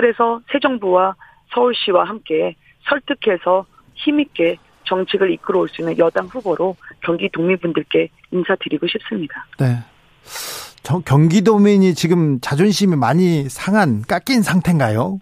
그래서 0.00 0.40
새 0.50 0.58
정부와 0.58 1.14
서울시와 1.52 2.04
함께 2.04 2.56
설득해서 2.88 3.66
힘있게 3.96 4.56
정책을 4.84 5.30
이끌어 5.32 5.60
올 5.60 5.68
수 5.68 5.82
있는 5.82 5.98
여당 5.98 6.24
후보로 6.24 6.74
경기도민분들께 7.04 8.08
인사드리고 8.30 8.86
싶습니다. 8.88 9.44
네. 9.58 9.76
저 10.82 11.00
경기도민이 11.00 11.94
지금 11.94 12.40
자존심이 12.40 12.96
많이 12.96 13.50
상한 13.50 14.00
깎인 14.00 14.40
상태인가요? 14.40 15.20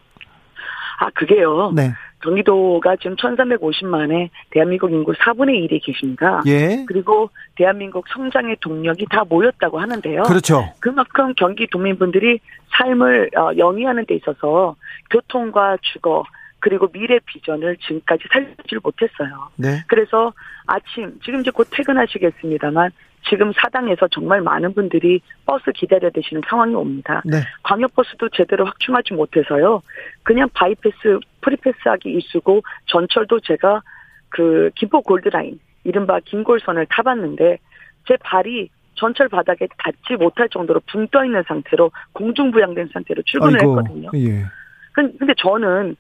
아, 1.01 1.11
그게요. 1.11 1.73
네. 1.75 1.93
경기도가 2.23 2.97
지금 2.97 3.17
1350만에 3.17 4.29
대한민국 4.51 4.91
인구 4.91 5.13
4분의 5.13 5.69
1이 5.69 5.85
계십니다. 5.85 6.43
예. 6.47 6.85
그리고 6.87 7.31
대한민국 7.55 8.07
성장의 8.09 8.57
동력이 8.61 9.07
다 9.11 9.25
모였다고 9.29 9.79
하는데요. 9.79 10.25
그렇죠. 10.25 10.73
그만큼 10.81 11.33
경기 11.37 11.67
도민분들이 11.67 12.41
삶을 12.71 13.31
어, 13.37 13.51
영위하는 13.57 14.05
데 14.07 14.15
있어서 14.17 14.77
교통과 15.11 15.77
주거 15.81 16.25
그리고 16.61 16.89
미래 16.89 17.19
비전을 17.25 17.77
지금까지 17.77 18.25
살지를 18.33 18.81
못했어요. 18.83 19.49
네. 19.57 19.85
그래서 19.87 20.33
아침 20.67 21.19
지금 21.25 21.41
이제 21.41 21.51
곧 21.51 21.69
퇴근하시겠습니다만 21.71 22.91
지금 23.29 23.53
사당에서 23.53 24.09
정말 24.09 24.41
많은 24.41 24.75
분들이 24.75 25.21
버스 25.45 25.71
기다려 25.73 26.11
되시는 26.11 26.43
상황이 26.49 26.75
옵니다. 26.75 27.23
네. 27.25 27.39
광역버스도 27.63 28.31
제대로 28.31 28.65
확충하지 28.65 29.15
못해서요. 29.15 29.83
그냥 30.23 30.49
바이패스, 30.55 31.19
free 31.41 31.64
pass하기 31.64 32.09
일쑤고 32.09 32.63
전철도 32.87 33.41
제가 33.41 33.83
그 34.31 34.71
김포 34.75 35.01
골드라인, 35.03 35.59
이른바 35.85 36.21
김골선을 36.21 36.87
타봤는데 36.91 37.59
제 38.07 38.17
발이 38.23 38.69
전철 38.95 39.29
바닥에 39.29 39.69
닿지 39.79 40.17
못할 40.19 40.49
정도로 40.49 40.81
붕 40.87 41.07
떠 41.09 41.25
있는 41.25 41.43
상태로 41.47 41.91
공중부양된 42.13 42.91
상태로 42.93 43.23
출근을 43.25 43.59
아이고, 43.61 43.79
했거든요. 43.79 44.11
예. 44.15 44.45
근데 44.93 45.33
저는 45.39 45.97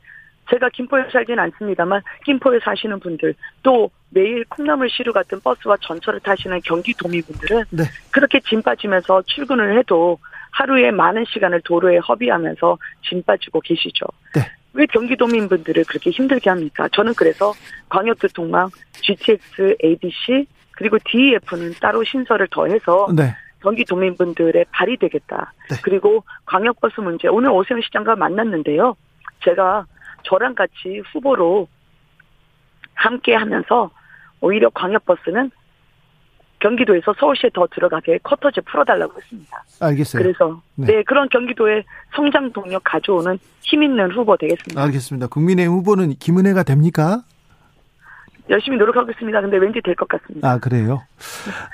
제가 0.50 0.69
김포에 0.71 1.05
살지는 1.11 1.38
않습니다만 1.45 2.02
김포에 2.25 2.59
사시는 2.64 3.00
분들 3.00 3.35
또 3.62 3.90
매일 4.11 4.45
콩나물 4.49 4.88
시루 4.90 5.12
같은 5.12 5.40
버스와 5.40 5.76
전철을 5.81 6.21
타시는 6.21 6.61
경기도민분들은 6.62 7.64
네. 7.71 7.85
그렇게 8.11 8.40
짐 8.40 8.62
빠지면서 8.62 9.23
출근을 9.26 9.78
해도 9.78 10.19
하루에 10.52 10.90
많은 10.90 11.25
시간을 11.28 11.61
도로에 11.62 11.99
허비하면서 11.99 12.78
짐 13.02 13.23
빠지고 13.23 13.61
계시죠. 13.61 14.07
네. 14.35 14.40
왜 14.73 14.87
경기도민분들을 14.87 15.85
그렇게 15.85 16.11
힘들게 16.11 16.50
합니까? 16.50 16.88
저는 16.93 17.14
그래서 17.14 17.52
광역교통망, 17.88 18.71
GTX, 18.93 19.76
ADC 19.85 20.47
그리고 20.73 20.99
DEF는 21.05 21.75
따로 21.81 22.05
신설을 22.05 22.49
더해서 22.50 23.09
네. 23.14 23.35
경기도민분들의 23.61 24.67
발이 24.71 24.97
되겠다. 24.97 25.52
네. 25.69 25.76
그리고 25.83 26.25
광역버스 26.47 27.00
문제 27.00 27.28
오늘 27.28 27.50
오세훈 27.50 27.83
시장과 27.83 28.17
만났는데요. 28.17 28.97
제가 29.45 29.87
저랑 30.25 30.54
같이 30.54 31.02
후보로 31.12 31.68
함께 32.94 33.34
하면서 33.34 33.90
오히려 34.40 34.70
광역버스는 34.70 35.50
경기도에서 36.60 37.14
서울시에 37.18 37.50
더 37.54 37.66
들어가게 37.72 38.18
커터제 38.22 38.60
풀어달라고 38.62 39.14
했습니다. 39.16 39.64
알겠어요. 39.80 40.22
그래서 40.22 40.60
네. 40.75 40.87
네. 40.87 41.02
그런 41.04 41.28
경기도의 41.28 41.84
성장 42.14 42.52
동력 42.52 42.82
가져오는 42.84 43.38
힘 43.62 43.82
있는 43.82 44.10
후보 44.10 44.37
되겠습니다. 44.37 44.82
알겠습니다. 44.82 45.28
국민의힘 45.28 45.72
후보는 45.72 46.14
김은혜가 46.14 46.64
됩니까? 46.64 47.22
열심히 48.50 48.76
노력하겠습니다. 48.78 49.40
근데 49.42 49.56
왠지 49.58 49.80
될 49.84 49.94
것 49.94 50.08
같습니다. 50.08 50.50
아 50.50 50.58
그래요. 50.58 51.02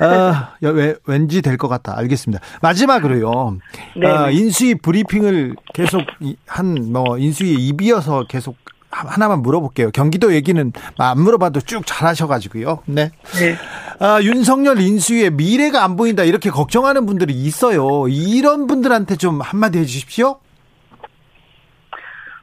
아 0.00 0.54
여- 0.62 0.70
왜, 0.70 0.94
왠지 1.06 1.40
될 1.42 1.56
것 1.56 1.68
같다. 1.68 1.96
알겠습니다. 1.98 2.42
마지막으로요. 2.62 3.58
네. 3.96 4.06
아, 4.06 4.30
인수위 4.30 4.74
브리핑을 4.76 5.54
계속 5.72 6.00
한 6.46 6.74
뭐 6.92 7.16
인수위 7.18 7.54
입이어서 7.68 8.24
계속 8.28 8.56
하- 8.90 9.08
하나만 9.08 9.42
물어볼게요. 9.42 9.90
경기도 9.92 10.34
얘기는 10.34 10.72
안 10.98 11.20
물어봐도 11.20 11.60
쭉 11.60 11.82
잘하셔가지고요. 11.87 12.82
네. 12.87 13.10
네. 13.38 13.56
아, 14.00 14.20
윤석열 14.22 14.80
인수위의 14.80 15.30
미래가 15.30 15.84
안 15.84 15.96
보인다 15.96 16.24
이렇게 16.24 16.50
걱정하는 16.50 17.06
분들이 17.06 17.32
있어요. 17.34 18.08
이런 18.08 18.66
분들한테 18.66 19.16
좀 19.16 19.40
한마디 19.40 19.78
해주십시오. 19.78 20.38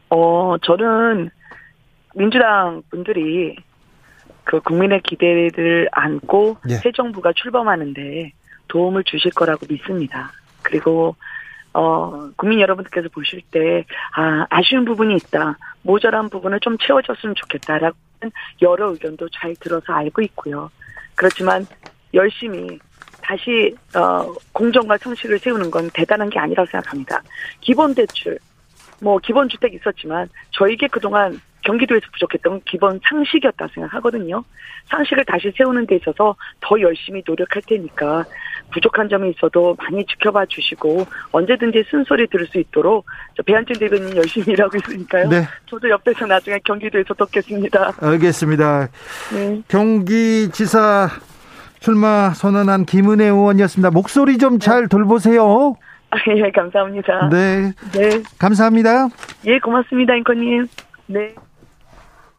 어, 0.09 0.55
저는 0.63 1.29
민주당 2.15 2.81
분들이 2.89 3.55
그 4.51 4.59
국민의 4.59 4.99
기대를 5.03 5.87
안고 5.93 6.57
예. 6.67 6.73
새 6.75 6.91
정부가 6.91 7.31
출범하는데 7.33 8.33
도움을 8.67 9.05
주실 9.05 9.31
거라고 9.31 9.65
믿습니다. 9.69 10.29
그리고 10.61 11.15
어, 11.73 12.29
국민 12.35 12.59
여러분들께서 12.59 13.07
보실 13.13 13.41
때, 13.49 13.85
아, 14.13 14.45
아쉬운 14.49 14.83
부분이 14.83 15.15
있다. 15.15 15.57
모자란 15.83 16.29
부분을 16.29 16.59
좀 16.59 16.77
채워줬으면 16.77 17.33
좋겠다라는 17.35 17.93
여러 18.61 18.91
의견도 18.91 19.29
잘 19.29 19.55
들어서 19.55 19.93
알고 19.93 20.21
있고요. 20.23 20.69
그렇지만 21.15 21.65
열심히 22.13 22.77
다시, 23.21 23.73
어, 23.95 24.33
공정과 24.51 24.97
성실을 24.97 25.39
세우는 25.39 25.71
건 25.71 25.89
대단한 25.93 26.29
게 26.29 26.39
아니라고 26.39 26.69
생각합니다. 26.69 27.21
기본 27.61 27.95
대출, 27.95 28.37
뭐, 29.01 29.17
기본 29.19 29.47
주택 29.47 29.73
있었지만, 29.73 30.27
저에게 30.51 30.89
그동안 30.89 31.39
경기도에서 31.61 32.05
부족했던 32.13 32.53
건 32.53 32.61
기본 32.65 32.99
상식이었다 33.07 33.67
생각하거든요. 33.73 34.43
상식을 34.89 35.25
다시 35.25 35.51
세우는 35.55 35.87
데 35.87 35.95
있어서 35.95 36.35
더 36.59 36.79
열심히 36.81 37.23
노력할 37.25 37.61
테니까 37.67 38.25
부족한 38.73 39.09
점이 39.09 39.31
있어도 39.31 39.75
많이 39.77 40.05
지켜봐 40.05 40.45
주시고 40.47 41.05
언제든지 41.31 41.85
쓴소리 41.89 42.27
들을 42.27 42.47
수 42.47 42.57
있도록 42.59 43.05
저 43.35 43.43
배한진 43.43 43.77
대변인 43.77 44.15
열심히 44.15 44.53
일하고 44.53 44.77
있으니까요. 44.77 45.29
네. 45.29 45.43
저도 45.67 45.89
옆에서 45.89 46.25
나중에 46.25 46.59
경기도에서 46.63 47.13
돕겠습니다. 47.13 47.93
알겠습니다. 48.01 48.89
네. 49.33 49.61
경기지사 49.67 51.09
출마 51.79 52.29
선언한 52.29 52.85
김은혜 52.85 53.25
의원이었습니다. 53.25 53.91
목소리 53.91 54.37
좀잘 54.37 54.87
돌보세요. 54.87 55.75
아, 56.11 56.17
예, 56.35 56.51
감사합니다. 56.51 57.29
네. 57.29 57.73
네. 57.93 58.23
감사합니다. 58.37 59.07
예, 59.45 59.59
고맙습니다, 59.59 60.13
앵커님. 60.15 60.67
네. 61.07 61.33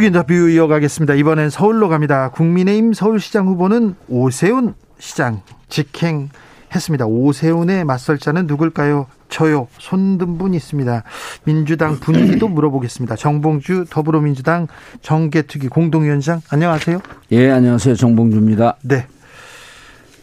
훅 0.00 0.04
인터뷰 0.04 0.48
이어가겠습니다. 0.48 1.12
이번엔 1.12 1.50
서울로 1.50 1.90
갑니다. 1.90 2.30
국민의힘 2.30 2.94
서울시장 2.94 3.46
후보는 3.46 3.96
오세훈 4.08 4.72
시장 4.98 5.42
직행했습니다. 5.68 7.04
오세훈의 7.04 7.84
맞설 7.84 8.16
자는 8.16 8.46
누굴까요? 8.46 9.08
저요. 9.28 9.68
손든 9.76 10.38
분 10.38 10.54
있습니다. 10.54 11.04
민주당 11.44 12.00
분위기도 12.00 12.48
물어보겠습니다. 12.48 13.16
정봉주 13.16 13.86
더불어민주당 13.90 14.68
정계특위 15.02 15.68
공동위원장 15.68 16.40
안녕하세요. 16.48 17.02
예, 17.32 17.50
안녕하세요. 17.50 17.94
정봉주입니다. 17.94 18.78
네. 18.82 19.06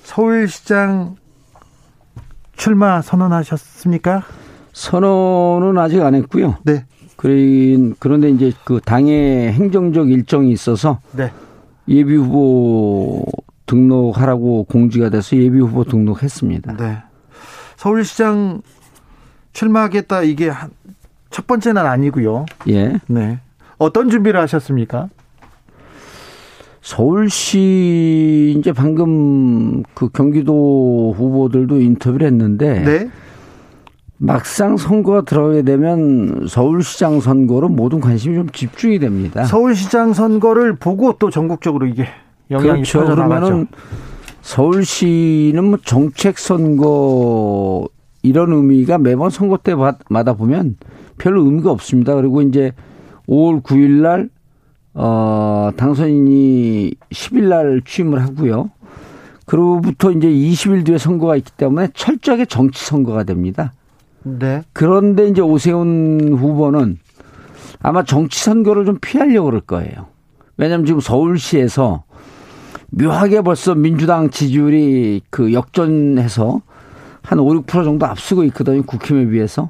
서울시장 0.02 1.18
출마 2.56 3.04
선언하셨습니까? 3.04 4.24
선언은 4.74 5.78
아직 5.78 6.02
안 6.02 6.16
했고요. 6.16 6.58
네. 6.64 6.86
그린- 7.18 7.96
그런데 8.00 8.30
이제 8.30 8.54
그 8.64 8.80
당의 8.84 9.52
행정적 9.52 10.10
일정이 10.10 10.52
있어서 10.52 11.00
네. 11.12 11.32
예비 11.90 12.16
후보 12.16 13.26
등록하라고 13.66 14.64
공지가 14.66 15.10
돼서 15.10 15.36
예비 15.36 15.60
후보 15.60 15.84
등록했습니다. 15.84 16.78
네. 16.78 16.98
서울시장 17.76 18.62
출마하겠다 19.54 20.22
이게 20.24 20.50
한- 20.50 20.70
첫 21.30 21.48
번째 21.48 21.74
날 21.74 21.86
아니고요. 21.88 22.46
예. 22.70 22.98
네. 23.08 23.40
어떤 23.78 24.10
준비를 24.10 24.40
하셨습니까? 24.42 25.10
서울시 26.82 28.56
이제 28.58 28.72
방금 28.72 29.84
그 29.94 30.10
경기도 30.10 31.14
후보들도 31.18 31.82
인터뷰를 31.82 32.28
했는데 32.28 32.80
네. 32.84 33.10
막상 34.18 34.78
선거가 34.78 35.22
들어가게 35.22 35.62
되면 35.62 36.48
서울시장 36.48 37.20
선거로 37.20 37.70
모든 37.70 38.00
관심이 38.00 38.36
좀 38.36 38.50
집중이 38.50 39.00
됩니다. 39.00 39.46
서울시장 39.46 40.14
선거를 40.14 40.76
보고 40.76 41.14
또 41.14 41.30
전국적으로 41.30 41.86
이게 41.86 42.08
영향이 42.50 42.82
그렇죠. 42.84 43.06
그러면은 43.06 43.68
서울시는 44.42 45.64
뭐 45.64 45.80
정책 45.84 46.40
선거 46.40 47.88
이런 48.24 48.52
의미가 48.54 48.98
매번 48.98 49.30
선거 49.30 49.58
때마다 49.58 50.34
보면 50.34 50.78
별로 51.18 51.44
의미가 51.46 51.70
없습니다. 51.72 52.16
그리고 52.16 52.42
이제 52.42 52.72
5월 53.28 53.62
9일 53.62 54.02
날 54.02 54.30
어, 54.94 55.70
당선인이 55.78 56.92
10일 57.12 57.44
날 57.50 57.82
취임을 57.86 58.22
하고요. 58.24 58.72
그로부터 59.46 60.12
이제 60.12 60.28
20일 60.28 60.86
뒤에 60.86 60.98
선거가 60.98 61.36
있기 61.36 61.52
때문에 61.52 61.90
철저하게 61.94 62.46
정치 62.46 62.84
선거가 62.84 63.24
됩니다. 63.24 63.74
네. 64.40 64.64
그런데 64.74 65.28
이제 65.28 65.42
오세훈 65.42 66.36
후보는 66.38 67.00
아마 67.80 68.04
정치 68.04 68.44
선거를 68.44 68.86
좀 68.86 68.98
피하려고 69.00 69.46
그럴 69.46 69.62
거예요. 69.62 70.08
왜냐하면 70.58 70.86
지금 70.86 71.00
서울시에서 71.00 72.04
묘하게 72.90 73.42
벌써 73.42 73.76
민주당 73.76 74.30
지지율이 74.30 75.22
그 75.30 75.54
역전해서 75.54 76.62
한 77.22 77.40
5, 77.40 77.46
6% 77.64 77.84
정도 77.84 78.06
앞서고 78.06 78.44
있거든요. 78.46 78.84
국힘에 78.84 79.28
비해서. 79.28 79.70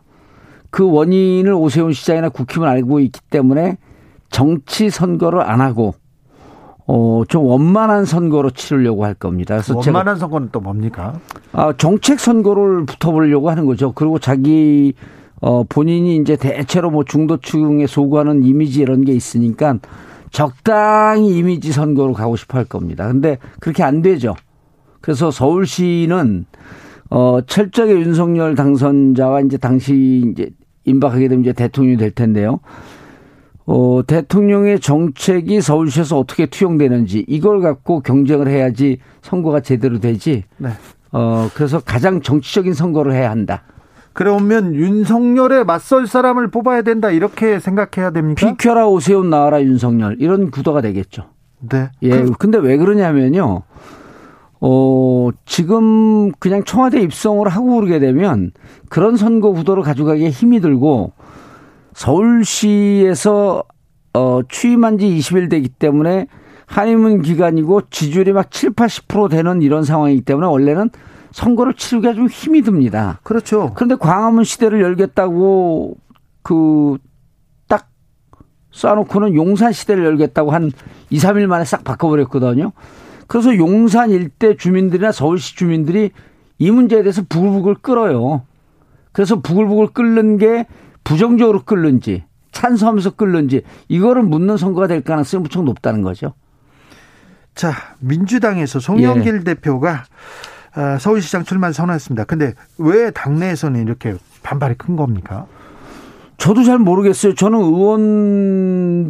그 0.70 0.90
원인을 0.90 1.54
오세훈 1.54 1.94
시장이나 1.94 2.30
국힘은 2.30 2.68
알고 2.68 3.00
있기 3.00 3.20
때문에 3.30 3.78
정치 4.30 4.90
선거를 4.90 5.42
안 5.42 5.62
하고 5.62 5.96
어, 6.88 7.24
좀 7.28 7.46
원만한 7.46 8.06
선거로 8.06 8.50
치르려고 8.50 9.04
할 9.04 9.14
겁니다. 9.14 9.56
그래서 9.56 9.76
원만한 9.76 10.16
선거는 10.16 10.50
또 10.54 10.62
뭡니까? 10.62 11.20
아, 11.52 11.74
정책 11.78 12.20
선거를 12.20 12.86
붙어보려고 12.86 13.50
하는 13.50 13.66
거죠. 13.66 13.92
그리고 13.92 14.20
자기 14.20 14.94
어, 15.42 15.64
본인이 15.64 16.16
이제 16.16 16.38
대체로 16.38 16.90
뭐 16.90 17.04
중도층에 17.04 17.86
소구하는 17.88 18.44
이미지 18.44 18.82
이런 18.82 19.04
게 19.04 19.12
있으니까 19.12 19.78
적당히 20.32 21.38
이미지 21.38 21.74
선거로 21.74 22.14
가고 22.14 22.38
싶어 22.38 22.58
할 22.58 22.66
겁니다. 22.66 23.08
근데 23.08 23.38
그렇게 23.60 23.84
안 23.84 24.02
되죠. 24.02 24.36
그래서 25.02 25.30
서울시는 25.30 26.46
어, 27.10 27.40
철저하게 27.46 27.94
윤석열 28.00 28.56
당선자와 28.56 29.42
이제 29.42 29.58
당시 29.58 30.24
이제 30.32 30.50
임박하게 30.86 31.28
되면 31.28 31.44
이제 31.44 31.54
대통령이 31.54 31.98
될 31.98 32.12
텐데요. 32.12 32.60
어, 33.68 34.02
대통령의 34.08 34.80
정책이 34.80 35.60
서울시에서 35.62 36.18
어떻게 36.18 36.46
투영되는지 36.46 37.26
이걸 37.28 37.60
갖고 37.60 38.00
경쟁을 38.00 38.48
해야지 38.48 39.00
선거가 39.22 39.60
제대로 39.60 40.00
되지. 40.00 40.46
네. 40.58 40.70
어, 41.12 41.50
그래서 41.54 41.82
가장 41.82 42.22
정치적인 42.22 42.74
선거를 42.74 43.14
해야 43.14 43.30
한다. 43.30 43.64
그러면 44.14 44.74
윤석열에 44.74 45.66
맞설 45.66 46.08
사람을 46.08 46.50
뽑아야 46.50 46.82
된다 46.82 47.12
이렇게 47.12 47.60
생각해야 47.60 48.12
됩니까? 48.12 48.48
비켜라 48.48 48.88
오세훈 48.88 49.30
나와라 49.30 49.62
윤석열 49.62 50.16
이런 50.20 50.50
구도가 50.50 50.82
되겠죠. 50.82 51.26
네. 51.60 51.90
예. 52.04 52.26
근데 52.40 52.58
왜 52.58 52.78
그러냐면요. 52.78 53.64
어, 54.60 55.30
지금 55.46 56.32
그냥 56.40 56.64
청와대 56.64 57.02
입성을 57.02 57.48
하고 57.48 57.76
그러게 57.76 58.00
되면 58.00 58.52
그런 58.90 59.18
선거 59.18 59.52
구도를 59.52 59.84
가져가기에 59.84 60.30
힘이 60.30 60.62
들고 60.62 61.12
서울시에서 61.98 63.64
어, 64.14 64.40
취임한 64.48 65.00
지 65.00 65.08
20일 65.08 65.50
되기 65.50 65.68
때문에 65.68 66.28
한의문 66.68 67.24
기간이고 67.24 67.90
지지율이 67.90 68.34
막 68.34 68.52
7, 68.52 68.72
80% 68.72 69.32
되는 69.32 69.64
이런 69.64 69.84
상황이기 69.84 70.22
때문에 70.22 70.48
원래는 70.48 70.92
선거를 71.32 71.74
치르기가 71.74 72.14
좀 72.14 72.28
힘이 72.28 72.62
듭니다. 72.62 73.20
그렇죠. 73.24 73.72
그런데 73.74 73.96
광화문 73.96 74.44
시대를 74.44 74.82
열겠다고 74.82 75.98
그 76.44 76.98
딱 77.68 77.90
쏴놓고는 78.72 79.34
용산 79.34 79.72
시대를 79.72 80.06
열겠다고 80.06 80.52
한 80.52 80.72
2, 81.10 81.18
3일 81.18 81.48
만에 81.48 81.66
싹 81.66 81.84
바꿔버렸거든요. 81.84 82.74
그래서 83.28 83.56
용산 83.58 84.12
일대 84.12 84.56
주민들이나 84.56 85.12
서울시 85.12 85.56
주민들이 85.56 86.12
이 86.60 86.72
문제에 86.72 87.02
대해서 87.02 87.24
부글부글 87.28 87.76
끓어요. 87.82 88.44
그래서 89.12 89.42
부글부글 89.42 89.88
끓는 89.88 90.38
게 90.38 90.68
부정적으로 91.08 91.64
끓는지 91.64 92.26
찬성하면서 92.52 93.12
끓는지 93.12 93.62
이거를 93.88 94.24
묻는 94.24 94.58
선거가 94.58 94.88
될 94.88 95.02
가능성이 95.02 95.44
무척 95.44 95.64
높다는 95.64 96.02
거죠. 96.02 96.34
자, 97.56 97.72
민주당에서 98.00 98.82
송영길 98.82 99.36
예. 99.36 99.44
대표가 99.44 100.04
어, 100.76 100.98
서울시장 101.00 101.46
출마 101.46 101.72
선언했습니다. 101.72 102.26
근데 102.26 102.54
왜 102.78 103.10
당내에서는 103.12 103.82
이렇게 103.82 104.16
반발이 104.44 104.76
큰 104.76 104.98
겁니까? 104.98 105.48
저도 106.38 106.66
잘 106.66 106.78
모르겠어요. 106.78 107.36
저는 107.36 107.58
의원들이 107.58 109.04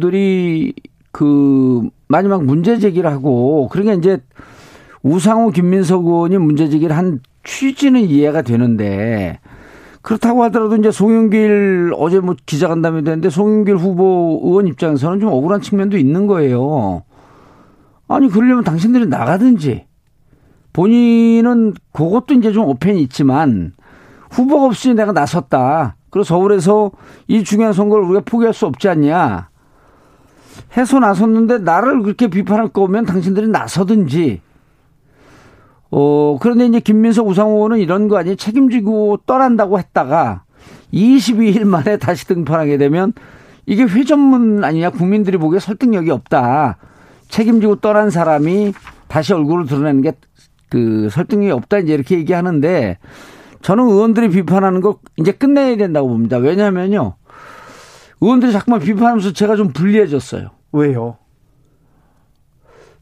그 1.10 1.88
마지막 2.06 2.44
문제 2.44 2.78
제기를 2.78 3.10
하고 3.10 3.68
그러니까 3.68 3.94
이제 3.94 4.22
우상호 5.02 5.50
김민석 5.50 6.06
의원이 6.06 6.38
문제 6.38 6.68
제기를 6.68 6.96
한 6.96 7.20
취지는 7.42 8.02
이해가 8.02 8.42
되는데 8.42 9.40
그렇다고 10.08 10.42
하더라도 10.44 10.74
이제 10.76 10.90
송영길 10.90 11.92
어제 11.94 12.18
뭐 12.18 12.34
기자간담회 12.46 13.02
됐는데 13.02 13.28
송영길 13.28 13.76
후보 13.76 14.40
의원 14.42 14.66
입장에서는 14.66 15.20
좀 15.20 15.28
억울한 15.28 15.60
측면도 15.60 15.98
있는 15.98 16.26
거예요. 16.26 17.02
아니 18.08 18.30
그러려면 18.30 18.64
당신들이 18.64 19.06
나가든지 19.06 19.84
본인은 20.72 21.74
그것도 21.92 22.32
이제 22.32 22.52
좀 22.52 22.64
오펜이 22.64 23.02
있지만 23.02 23.74
후보가 24.30 24.64
없으니 24.64 24.94
내가 24.94 25.12
나섰다. 25.12 25.96
그리고 26.08 26.24
서울에서 26.24 26.90
이 27.26 27.44
중요한 27.44 27.74
선거를 27.74 28.04
우리가 28.04 28.22
포기할 28.24 28.54
수 28.54 28.64
없지 28.64 28.88
않냐. 28.88 29.50
해서 30.74 30.98
나섰는데 31.00 31.58
나를 31.58 32.02
그렇게 32.02 32.28
비판할 32.28 32.68
거면 32.68 33.04
당신들이 33.04 33.48
나서든지. 33.48 34.40
어, 35.90 36.38
그런데 36.40 36.66
이제 36.66 36.80
김민석 36.80 37.26
우상호 37.26 37.56
의원은 37.56 37.78
이런 37.78 38.08
거 38.08 38.18
아니에요. 38.18 38.36
책임지고 38.36 39.20
떠난다고 39.26 39.78
했다가 39.78 40.42
22일 40.92 41.64
만에 41.64 41.96
다시 41.96 42.26
등판하게 42.26 42.78
되면 42.78 43.12
이게 43.66 43.84
회전문 43.84 44.64
아니냐. 44.64 44.90
국민들이 44.90 45.36
보기에 45.38 45.60
설득력이 45.60 46.10
없다. 46.10 46.78
책임지고 47.28 47.76
떠난 47.76 48.10
사람이 48.10 48.72
다시 49.08 49.32
얼굴을 49.34 49.66
드러내는 49.66 50.02
게 50.02 50.12
그 50.68 51.08
설득력이 51.10 51.50
없다 51.52 51.78
이제 51.78 51.94
이렇게 51.94 52.16
얘기하는데 52.18 52.98
저는 53.62 53.84
의원들이 53.84 54.28
비판하는 54.30 54.80
거 54.80 55.00
이제 55.16 55.32
끝내야 55.32 55.76
된다고 55.76 56.08
봅니다. 56.08 56.36
왜냐하면요. 56.36 57.14
의원들이 58.20 58.52
자꾸만 58.52 58.80
비판하면서 58.80 59.32
제가 59.32 59.56
좀 59.56 59.72
불리해졌어요. 59.72 60.50
왜요? 60.72 61.16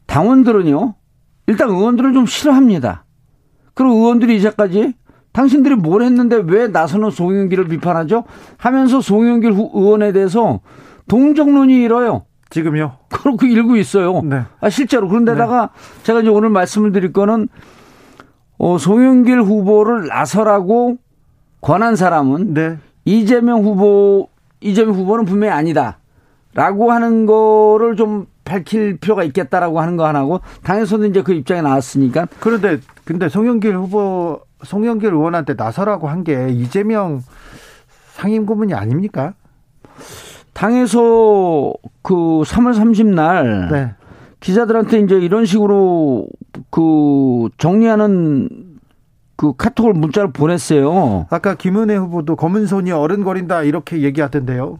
당원들은요. 0.05 0.95
일단 1.47 1.69
의원들을 1.69 2.13
좀 2.13 2.25
싫어합니다. 2.25 3.05
그리고 3.73 3.93
의원들이 3.95 4.35
이제까지 4.37 4.93
당신들이 5.31 5.75
뭘 5.75 6.01
했는데 6.01 6.41
왜 6.45 6.67
나서는 6.67 7.11
송영길을 7.11 7.67
비판하죠? 7.67 8.23
하면서 8.57 9.01
송영길 9.01 9.51
의원에 9.51 10.11
대해서 10.11 10.61
동정론이 11.07 11.75
일어요. 11.75 12.25
지금요? 12.49 12.97
그렇고 13.09 13.45
일고 13.45 13.75
있어요. 13.75 14.21
네. 14.23 14.43
아, 14.59 14.69
실제로. 14.69 15.07
그런데다가 15.07 15.69
네. 15.73 16.03
제가 16.03 16.21
이제 16.21 16.29
오늘 16.29 16.49
말씀을 16.49 16.91
드릴 16.91 17.13
거는 17.13 17.49
어, 18.57 18.77
송영길 18.77 19.41
후보를 19.41 20.07
나서라고 20.07 20.97
권한 21.61 21.95
사람은 21.95 22.53
네. 22.53 22.77
이재명 23.05 23.63
후보, 23.63 24.29
이재명 24.59 24.95
후보는 24.95 25.25
분명히 25.25 25.53
아니다. 25.53 25.99
라고 26.53 26.91
하는 26.91 27.25
거를 27.25 27.95
좀 27.95 28.25
밝힐 28.47 28.97
필요가 28.97 29.23
있겠다라고 29.23 29.79
하는 29.81 29.97
거 29.97 30.07
하나고 30.07 30.39
당에서도 30.63 31.05
이제 31.05 31.21
그 31.21 31.33
입장에 31.33 31.61
나왔으니까. 31.61 32.27
그런데 32.39 32.79
근데 33.03 33.27
송영길 33.29 33.75
후보, 33.75 34.39
송영길 34.63 35.11
의원한테 35.13 35.53
나서라고 35.55 36.07
한 36.07 36.23
게 36.23 36.49
이재명 36.49 37.21
상임 38.13 38.45
고문이 38.45 38.73
아닙니까? 38.73 39.33
당에서 40.53 41.73
그 42.01 42.13
3월 42.13 42.73
30날 42.73 43.71
네. 43.71 43.95
기자들한테 44.39 44.99
이제 44.99 45.15
이런 45.19 45.45
식으로 45.45 46.27
그 46.71 47.49
정리하는 47.57 48.49
그 49.35 49.53
카톡을 49.55 49.93
문자를 49.93 50.31
보냈어요. 50.31 51.27
아까 51.29 51.53
김은혜 51.53 51.95
후보도 51.95 52.35
검은 52.35 52.65
손이 52.65 52.91
어른거린다 52.91 53.61
이렇게 53.63 54.01
얘기하던데요. 54.01 54.79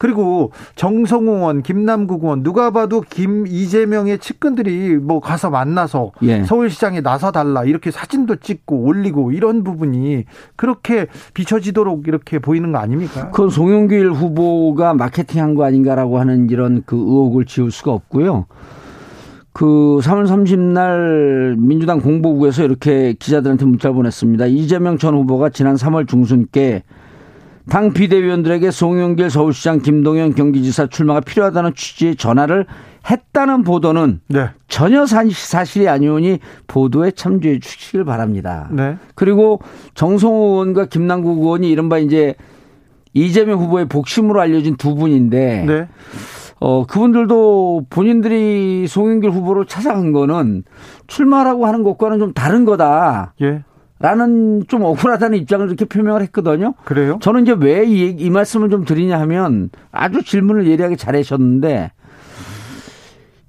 그리고 0.00 0.50
정성호 0.76 1.30
의원, 1.30 1.62
김남국 1.62 2.24
의원 2.24 2.42
누가 2.42 2.70
봐도 2.70 3.02
김 3.02 3.46
이재명의 3.46 4.18
측근들이 4.18 4.96
뭐 4.96 5.20
가서 5.20 5.50
만나서 5.50 6.12
예. 6.22 6.42
서울시장에 6.42 7.02
나서 7.02 7.30
달라 7.32 7.64
이렇게 7.64 7.90
사진도 7.90 8.36
찍고 8.36 8.82
올리고 8.82 9.32
이런 9.32 9.62
부분이 9.62 10.24
그렇게 10.56 11.06
비춰지도록 11.34 12.08
이렇게 12.08 12.38
보이는 12.38 12.72
거 12.72 12.78
아닙니까? 12.78 13.30
그건 13.30 13.50
송영길 13.50 14.10
후보가 14.12 14.94
마케팅한 14.94 15.54
거 15.54 15.64
아닌가라고 15.64 16.18
하는 16.18 16.48
이런 16.48 16.82
그 16.86 16.96
의혹을 16.96 17.44
지울 17.44 17.70
수가 17.70 17.92
없고요. 17.92 18.46
그 19.52 19.98
3월 20.02 20.26
30날 20.26 21.58
민주당 21.58 22.00
공보부에서 22.00 22.64
이렇게 22.64 23.12
기자들한테 23.18 23.66
문자를 23.66 23.94
보냈습니다. 23.96 24.46
이재명 24.46 24.96
전 24.96 25.12
후보가 25.12 25.50
지난 25.50 25.74
3월 25.74 26.08
중순께 26.08 26.84
당 27.70 27.92
비대위원들에게 27.92 28.72
송영길 28.72 29.30
서울시장 29.30 29.80
김동연 29.80 30.34
경기지사 30.34 30.88
출마가 30.88 31.20
필요하다는 31.20 31.74
취지의 31.76 32.16
전화를 32.16 32.66
했다는 33.08 33.62
보도는 33.62 34.20
네. 34.26 34.48
전혀 34.66 35.06
사실이 35.06 35.88
아니오니 35.88 36.40
보도에 36.66 37.12
참조해 37.12 37.60
주시길 37.60 38.04
바랍니다. 38.04 38.68
네. 38.72 38.96
그리고 39.14 39.60
정성호 39.94 40.36
의원과 40.36 40.86
김남국 40.86 41.38
의원이 41.38 41.70
이른바 41.70 41.98
이제 41.98 42.34
이재명 43.14 43.60
후보의 43.60 43.86
복심으로 43.86 44.40
알려진 44.40 44.76
두 44.76 44.96
분인데 44.96 45.64
네. 45.66 45.88
어, 46.58 46.84
그분들도 46.86 47.86
본인들이 47.88 48.86
송영길 48.88 49.30
후보를 49.30 49.66
찾아간 49.66 50.10
거는 50.10 50.64
출마라고 51.06 51.66
하는 51.66 51.84
것과는 51.84 52.18
좀 52.18 52.32
다른 52.34 52.64
거다. 52.64 53.32
예. 53.40 53.62
라는 54.00 54.62
좀 54.66 54.82
억울하다는 54.82 55.38
입장을 55.38 55.66
이렇게 55.66 55.84
표명을 55.84 56.22
했거든요. 56.22 56.72
그래요? 56.84 57.18
저는 57.20 57.42
이제 57.42 57.52
왜이 57.52 58.16
이 58.18 58.30
말씀을 58.30 58.70
좀 58.70 58.86
드리냐 58.86 59.20
하면 59.20 59.68
아주 59.92 60.22
질문을 60.22 60.66
예리하게 60.66 60.96
잘 60.96 61.14
하셨는데 61.16 61.92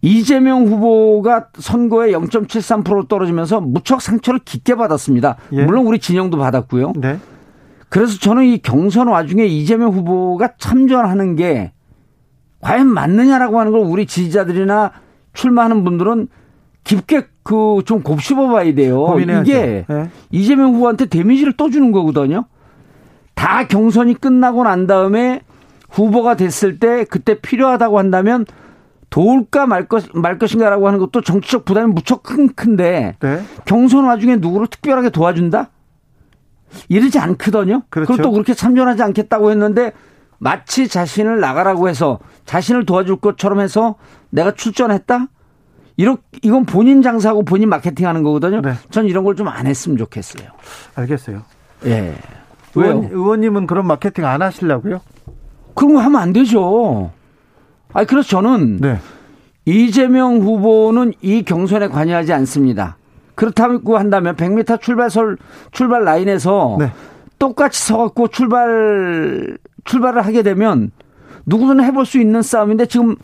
이재명 0.01 0.65
후보가 0.65 1.47
선거에 1.53 2.11
0.73% 2.11 3.07
떨어지면서 3.07 3.61
무척 3.61 4.01
상처를 4.01 4.41
깊게 4.43 4.75
받았습니다. 4.75 5.37
예. 5.53 5.63
물론 5.63 5.85
우리 5.85 5.99
진영도 5.99 6.37
받았고요. 6.37 6.93
네. 6.97 7.17
그래서 7.87 8.19
저는 8.19 8.43
이 8.45 8.57
경선 8.57 9.07
와중에 9.07 9.45
이재명 9.45 9.91
후보가 9.91 10.55
참전하는 10.57 11.35
게 11.35 11.71
과연 12.59 12.87
맞느냐라고 12.87 13.59
하는 13.59 13.71
걸 13.71 13.81
우리 13.81 14.05
지지자들이나 14.05 14.91
출마하는 15.33 15.83
분들은 15.83 16.27
깊게 16.83 17.27
그 17.43 17.81
좀 17.85 18.01
곱씹어 18.03 18.47
봐야 18.47 18.73
돼요. 18.73 19.03
고민해야죠. 19.05 19.51
이게 19.51 19.85
네. 19.87 20.09
이재명 20.31 20.75
후보한테 20.75 21.05
데미지를 21.05 21.53
또 21.53 21.69
주는 21.69 21.91
거거든요. 21.91 22.45
다 23.33 23.67
경선이 23.67 24.15
끝나고 24.15 24.63
난 24.63 24.87
다음에 24.87 25.41
후보가 25.89 26.35
됐을 26.35 26.79
때 26.79 27.03
그때 27.05 27.39
필요하다고 27.39 27.97
한다면 27.97 28.45
도울까 29.09 29.65
말, 29.67 29.87
것, 29.87 30.05
말 30.13 30.37
것인가라고 30.39 30.87
하는 30.87 30.99
것도 30.99 31.21
정치적 31.21 31.65
부담이 31.65 31.93
무척 31.93 32.23
큰, 32.23 32.53
큰데 32.53 33.17
네. 33.19 33.41
경선 33.65 34.05
와중에 34.05 34.37
누구를 34.37 34.67
특별하게 34.67 35.09
도와준다? 35.09 35.69
이러지 36.87 37.19
않거든요. 37.19 37.81
그렇죠. 37.89 38.13
그리고 38.13 38.23
또 38.23 38.31
그렇게 38.31 38.53
참전하지 38.53 39.03
않겠다고 39.03 39.51
했는데 39.51 39.91
마치 40.37 40.87
자신을 40.87 41.39
나가라고 41.41 41.89
해서 41.89 42.19
자신을 42.45 42.85
도와줄 42.85 43.17
것처럼 43.17 43.59
해서 43.59 43.95
내가 44.29 44.53
출전했다? 44.53 45.27
이렇 46.01 46.17
이건 46.41 46.65
본인 46.65 47.03
장사하고 47.03 47.43
본인 47.45 47.69
마케팅하는 47.69 48.23
거거든요. 48.23 48.61
네. 48.61 48.73
전 48.89 49.05
이런 49.05 49.23
걸 49.23 49.35
좀 49.35 49.47
안 49.47 49.67
했으면 49.67 49.97
좋겠어요. 49.99 50.49
알겠어요. 50.95 51.43
예. 51.85 52.15
의원, 52.73 53.03
의원님은 53.11 53.67
그런 53.67 53.85
마케팅 53.85 54.25
안 54.25 54.41
하시려고요? 54.41 54.99
그런 55.75 55.93
거 55.93 55.99
하면 55.99 56.19
안 56.19 56.33
되죠. 56.33 57.11
아, 57.93 58.03
그래서 58.05 58.27
저는 58.29 58.77
네. 58.81 58.97
이재명 59.65 60.37
후보는 60.39 61.13
이 61.21 61.43
경선에 61.43 61.87
관여하지 61.89 62.33
않습니다. 62.33 62.97
그렇다고 63.35 63.95
한다면 63.99 64.35
100m 64.35 64.81
출발설 64.81 65.37
출발 65.71 66.03
라인에서 66.03 66.77
네. 66.79 66.91
똑같이 67.37 67.79
서갖고 67.83 68.29
출발 68.29 69.55
출발을 69.85 70.25
하게 70.25 70.41
되면 70.41 70.89
누구든 71.45 71.83
해볼 71.83 72.07
수 72.07 72.19
있는 72.19 72.41
싸움인데 72.41 72.87
지금 72.87 73.15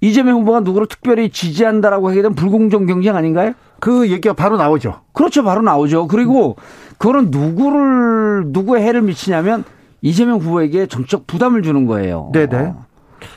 이재명 0.00 0.40
후보가 0.40 0.60
누구를 0.60 0.86
특별히 0.86 1.30
지지한다라고 1.30 2.08
하게 2.08 2.22
되면 2.22 2.34
불공정 2.34 2.86
경쟁 2.86 3.16
아닌가요? 3.16 3.52
그 3.80 4.10
얘기가 4.10 4.34
바로 4.34 4.56
나오죠. 4.56 5.00
그렇죠, 5.12 5.42
바로 5.42 5.62
나오죠. 5.62 6.06
그리고 6.06 6.56
그거는 6.98 7.30
누구를 7.30 8.44
누구의 8.48 8.82
해를 8.82 9.02
미치냐면 9.02 9.64
이재명 10.00 10.38
후보에게 10.38 10.86
정적 10.86 11.26
부담을 11.26 11.62
주는 11.62 11.86
거예요. 11.86 12.30
네네. 12.32 12.74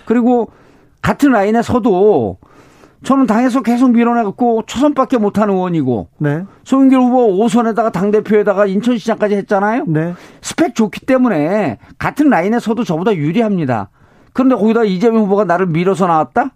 그리고 0.06 0.52
같은 1.02 1.32
라인에 1.32 1.62
서도 1.62 2.38
저는 3.04 3.26
당에서 3.26 3.63
계속 3.63 3.91
밀어내갖고 3.91 4.63
초선밖에 4.67 5.17
못하는 5.17 5.56
의원이고 5.56 6.10
네. 6.19 6.43
송영길 6.63 7.00
후보 7.00 7.43
5선에다가 7.43 7.91
당대표에다가 7.91 8.67
인천시장까지 8.67 9.36
했잖아요. 9.36 9.86
네. 9.88 10.13
스펙 10.41 10.76
좋기 10.76 11.08
때문에 11.08 11.80
같은 11.97 12.30
라인에 12.30 12.60
서도 12.60 12.84
저보다 12.84 13.15
유리합니다. 13.15 13.89
그런데 14.34 14.56
거기다 14.56 14.84
이재명 14.84 15.24
후보가 15.24 15.44
나를 15.46 15.65
밀어서 15.67 16.08
나왔다? 16.08 16.52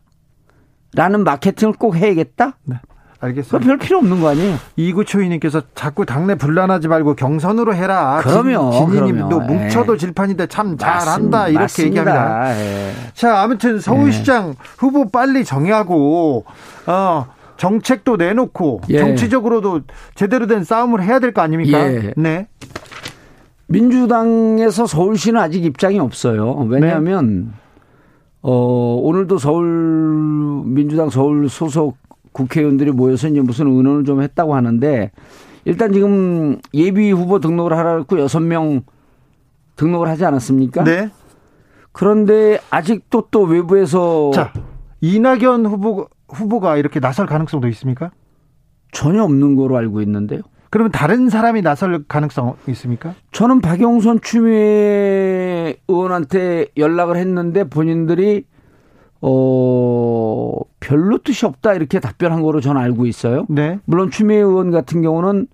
라는 0.94 1.24
마케팅을 1.24 1.74
꼭 1.74 1.96
해야겠다? 1.96 2.58
네. 2.64 2.76
알겠습니다. 3.20 3.66
별 3.66 3.78
필요 3.78 3.98
없는 3.98 4.20
거 4.22 4.30
아니에요? 4.30 4.56
이구초이님께서 4.76 5.62
자꾸 5.74 6.06
당내 6.06 6.36
분란하지 6.36 6.88
말고 6.88 7.16
경선으로 7.16 7.74
해라. 7.74 8.20
그러면 8.22 8.72
진희님도 8.72 9.40
뭉쳐도 9.40 9.94
예. 9.94 9.98
질판인데 9.98 10.48
참 10.48 10.78
잘한다 10.78 11.48
이렇게 11.48 11.62
맞습니다. 11.64 12.02
얘기합니다. 12.02 12.60
예. 12.60 12.92
자 13.14 13.40
아무튼 13.42 13.80
서울시장 13.80 14.50
예. 14.50 14.54
후보 14.78 15.10
빨리 15.10 15.44
정하고 15.44 16.46
어. 16.86 17.26
정책도 17.58 18.18
내놓고 18.18 18.82
예. 18.90 19.00
정치적으로도 19.00 19.82
제대로 20.14 20.46
된 20.46 20.64
싸움을 20.66 21.02
해야 21.02 21.20
될 21.20 21.32
거 21.34 21.42
아닙니까? 21.42 21.80
예. 21.80 22.14
네. 22.18 22.48
민주당에서 23.68 24.86
서울시는 24.86 25.40
아직 25.42 25.66
입장이 25.66 26.00
없어요. 26.00 26.54
왜냐하면 26.70 27.46
네. 27.46 27.52
어, 28.48 29.00
오늘도 29.02 29.40
서울 29.40 29.66
민주당 30.66 31.10
서울 31.10 31.50
소속 31.50 31.98
국회의원들이 32.32 32.92
모여서 32.92 33.28
이제 33.28 33.42
무슨 33.42 33.66
의논을 33.66 34.04
좀 34.04 34.22
했다고 34.22 34.54
하는데 34.54 35.12
일단 35.64 35.92
지금 35.92 36.60
예비 36.76 37.10
후보 37.10 37.40
등록을 37.40 37.76
하라고 37.76 38.20
여섯 38.20 38.42
명 38.42 38.84
등록을 39.78 40.08
하지 40.08 40.26
않았습니까? 40.26 40.84
네. 40.84 41.10
그런데 41.92 42.60
아직도 42.70 43.30
또 43.32 43.42
외부에서 43.46 44.30
자 44.32 44.54
이낙연 45.02 45.66
후보 45.66 46.08
후보가 46.30 46.78
이렇게 46.78 47.00
나설 47.00 47.26
가능성도 47.26 47.68
있습니까? 47.70 48.12
전혀 48.92 49.24
없는 49.24 49.56
거로 49.56 49.76
알고 49.76 50.02
있는데요. 50.02 50.42
그러면 50.76 50.92
다른 50.92 51.30
사람이 51.30 51.62
나설 51.62 52.04
가능성 52.06 52.56
있습니까? 52.68 53.14
저는 53.32 53.62
박영선 53.62 54.20
추미애 54.20 55.78
의원한테 55.88 56.66
연락을 56.76 57.16
했는데 57.16 57.64
본인들이 57.64 58.44
어, 59.22 60.52
별로 60.82 61.18
뜻이 61.20 61.46
없다 61.46 61.76
이렇게 61.76 62.02
답변한 62.02 62.42
거로 62.42 62.60
저는 62.60 62.82
알고 62.82 63.06
있어요. 63.06 63.46
네. 63.48 63.80
물론 63.86 64.12
추미애 64.12 64.40
의원 64.40 64.72
같은 64.72 65.02
경우는 65.02 65.48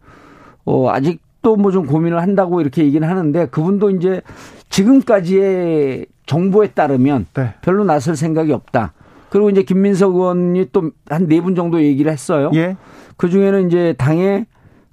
어, 0.65 0.89
아직도 0.89 1.55
뭐좀 1.55 1.86
고민을 1.86 2.19
한다고 2.19 2.60
이렇게 2.60 2.84
얘기는 2.84 3.07
하는데 3.07 3.45
그분도 3.45 3.91
이제 3.91 4.21
지금까지의 4.69 6.07
정보에 6.25 6.69
따르면 6.69 7.27
네. 7.36 7.53
별로 7.62 7.84
나설 7.84 8.15
생각이 8.15 8.51
없다. 8.53 8.93
그리고 9.29 9.51
이제 9.51 9.62
김민석 9.62 10.15
의원이 10.15 10.69
또 10.71 10.89
한 11.12 11.27
네 11.27 11.41
분 11.41 11.53
정도 11.53 11.79
얘기를 11.79 12.12
했어요. 12.12 12.49
예. 12.55 12.75
그 13.17 13.29
중에는 13.29 13.67
이제 13.67 13.93
당에 13.99 14.47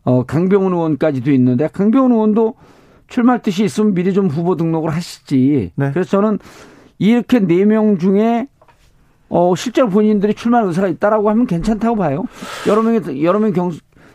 어, 0.09 0.23
강병훈 0.25 0.73
의원까지도 0.73 1.31
있는데 1.33 1.69
강병훈 1.71 2.13
의원도 2.13 2.55
출마할 3.09 3.43
뜻이 3.43 3.63
있으면 3.65 3.93
미리 3.93 4.15
좀 4.15 4.29
후보 4.29 4.57
등록을 4.57 4.89
하시지. 4.91 5.73
네. 5.75 5.91
그래서 5.93 6.09
저는 6.09 6.39
이렇게 6.99 7.41
네 7.41 7.67
명 7.67 7.99
중에 7.99 8.49
어, 9.29 9.55
실제로 9.55 9.91
본인들이 9.91 10.33
출마할 10.33 10.67
의사가 10.67 10.89
있다라고 10.89 11.29
하면 11.29 11.47
괜찮다고 11.47 11.97
봐요. 11.97 12.25
여러 12.67 12.81
명이, 12.81 13.23
여러 13.23 13.39
명 13.39 13.53
경, 13.53 13.71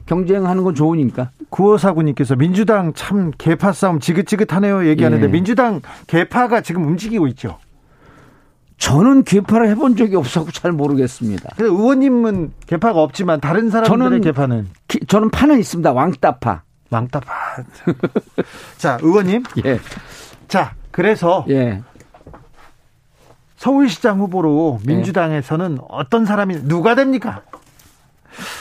경쟁하는 0.08 0.63
건 0.63 0.73
좋으니까. 0.73 1.29
구호사구님께서 1.51 2.38
민주당 2.38 2.93
참 2.95 3.32
개파 3.38 3.71
싸움 3.73 3.99
지긋지긋하네요 3.99 4.88
얘기하는데 4.88 5.23
예. 5.27 5.32
민주당 5.32 5.82
개파가 6.08 6.62
지금 6.62 6.88
움직이고 6.88 7.27
있죠. 7.27 7.60
저는 8.77 9.23
개파를 9.23 9.69
해본 9.69 9.95
적이 9.95 10.15
없어서 10.15 10.51
잘 10.51 10.71
모르겠습니다. 10.71 11.51
의원님은 11.60 12.51
개파가 12.65 13.01
없지만 13.01 13.39
다른 13.39 13.69
사람들의 13.69 14.10
저는, 14.10 14.21
개파는 14.21 14.67
저는 15.08 15.29
파는 15.29 15.60
있습니다. 15.60 15.91
왕따파. 15.91 16.63
왕따파. 16.89 17.34
자, 18.77 18.97
의원님. 19.01 19.43
예. 19.65 19.79
자, 20.47 20.73
그래서 20.91 21.45
예. 21.49 21.82
서울시장 23.58 24.19
후보로 24.19 24.79
네. 24.84 24.93
민주당에서는 24.93 25.75
네. 25.75 25.82
어떤 25.89 26.25
사람이 26.25 26.67
누가 26.67 26.95
됩니까? 26.95 27.41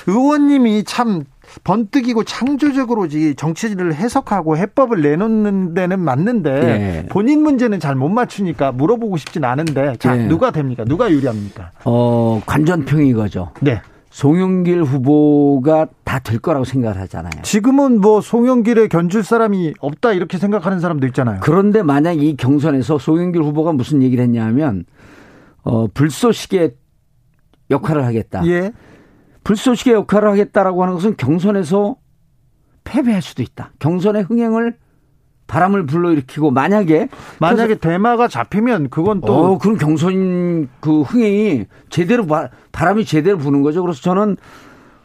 의원님이 0.07 0.85
참 0.85 1.25
번뜩이고 1.65 2.25
창조적으로지 2.25 3.35
정치를 3.35 3.95
해석하고 3.95 4.57
해법을 4.57 5.03
내놓는 5.03 5.75
데는 5.75 5.99
맞는데 6.01 6.61
네. 6.61 7.07
본인 7.11 7.43
문제는 7.43 7.81
잘 7.81 7.95
못 7.95 8.09
맞추니까 8.09 8.73
물어보고 8.73 9.17
싶진 9.17 9.45
않은데 9.45 9.97
자 9.99 10.15
네. 10.15 10.27
누가 10.29 10.51
됩니까? 10.51 10.85
누가 10.87 11.11
유리합니까? 11.11 11.73
어 11.85 12.41
관전평이 12.47 13.13
거죠. 13.13 13.51
네. 13.61 13.83
송영길 14.13 14.83
후보가 14.85 15.89
다 16.05 16.19
될 16.23 16.39
거라고 16.39 16.65
생각을 16.65 17.01
하잖아요. 17.03 17.43
지금은 17.43 18.01
뭐 18.01 18.21
송영길에 18.21 18.89
견줄 18.89 19.25
사람이 19.25 19.75
없다 19.81 20.13
이렇게 20.13 20.39
생각하는 20.39 20.79
사람도 20.79 21.07
있잖아요. 21.09 21.41
그런데 21.43 21.83
만약 21.83 22.13
이 22.13 22.37
경선에서 22.37 22.99
송영길 22.99 23.43
후보가 23.43 23.73
무슨 23.73 24.03
얘기를 24.03 24.23
했냐면 24.23 24.85
어 25.63 25.87
불쏘시개 25.89 26.75
역할을 27.71 28.05
하겠다. 28.05 28.47
예. 28.47 28.73
불쏘시개 29.45 29.93
역할을 29.93 30.29
하겠다라고 30.29 30.83
하는 30.83 30.95
것은 30.95 31.17
경선에서 31.17 31.97
패배할 32.85 33.23
수도 33.23 33.43
있다. 33.43 33.73
경선의 33.79 34.25
흥행을 34.25 34.77
바람을 35.53 35.85
불러일으키고 35.85 36.51
만약에 36.51 37.11
만약에 37.39 37.75
대마가 37.75 38.27
잡히면 38.27 38.89
그건 38.89 39.21
또 39.21 39.35
어, 39.35 39.59
그럼 39.59 39.77
경선 39.77 40.71
그 40.81 41.03
흥행이 41.03 41.67
제대로 41.91 42.27
바, 42.27 42.49
바람이 42.73 43.05
제대로 43.05 43.37
부는 43.37 43.61
거죠. 43.61 43.83
그래서 43.83 44.01
저는 44.01 44.39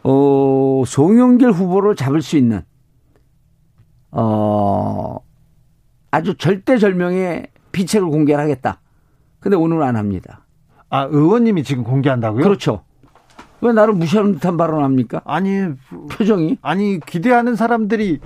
어 0.03 0.83
송영길 0.87 1.51
후보를 1.51 1.97
잡을 1.97 2.21
수 2.21 2.37
있는 2.37 2.61
어 4.11 5.17
아주 6.11 6.37
절대절명의 6.37 7.47
비책을 7.73 8.07
공개하겠다. 8.07 8.79
근데 9.41 9.57
오늘은 9.57 9.83
안 9.83 9.97
합니다. 9.97 10.45
아 10.89 11.09
의원님이 11.11 11.65
지금 11.65 11.83
공개한다고요? 11.83 12.43
그렇죠. 12.43 12.83
왜 13.61 13.73
나를 13.73 13.93
무시하는 13.93 14.33
듯한 14.33 14.55
발언을 14.57 14.83
합니까? 14.83 15.21
아니 15.25 15.63
표정이 16.11 16.57
아니 16.61 16.99
기대하는 16.99 17.55
사람들이 17.55 18.19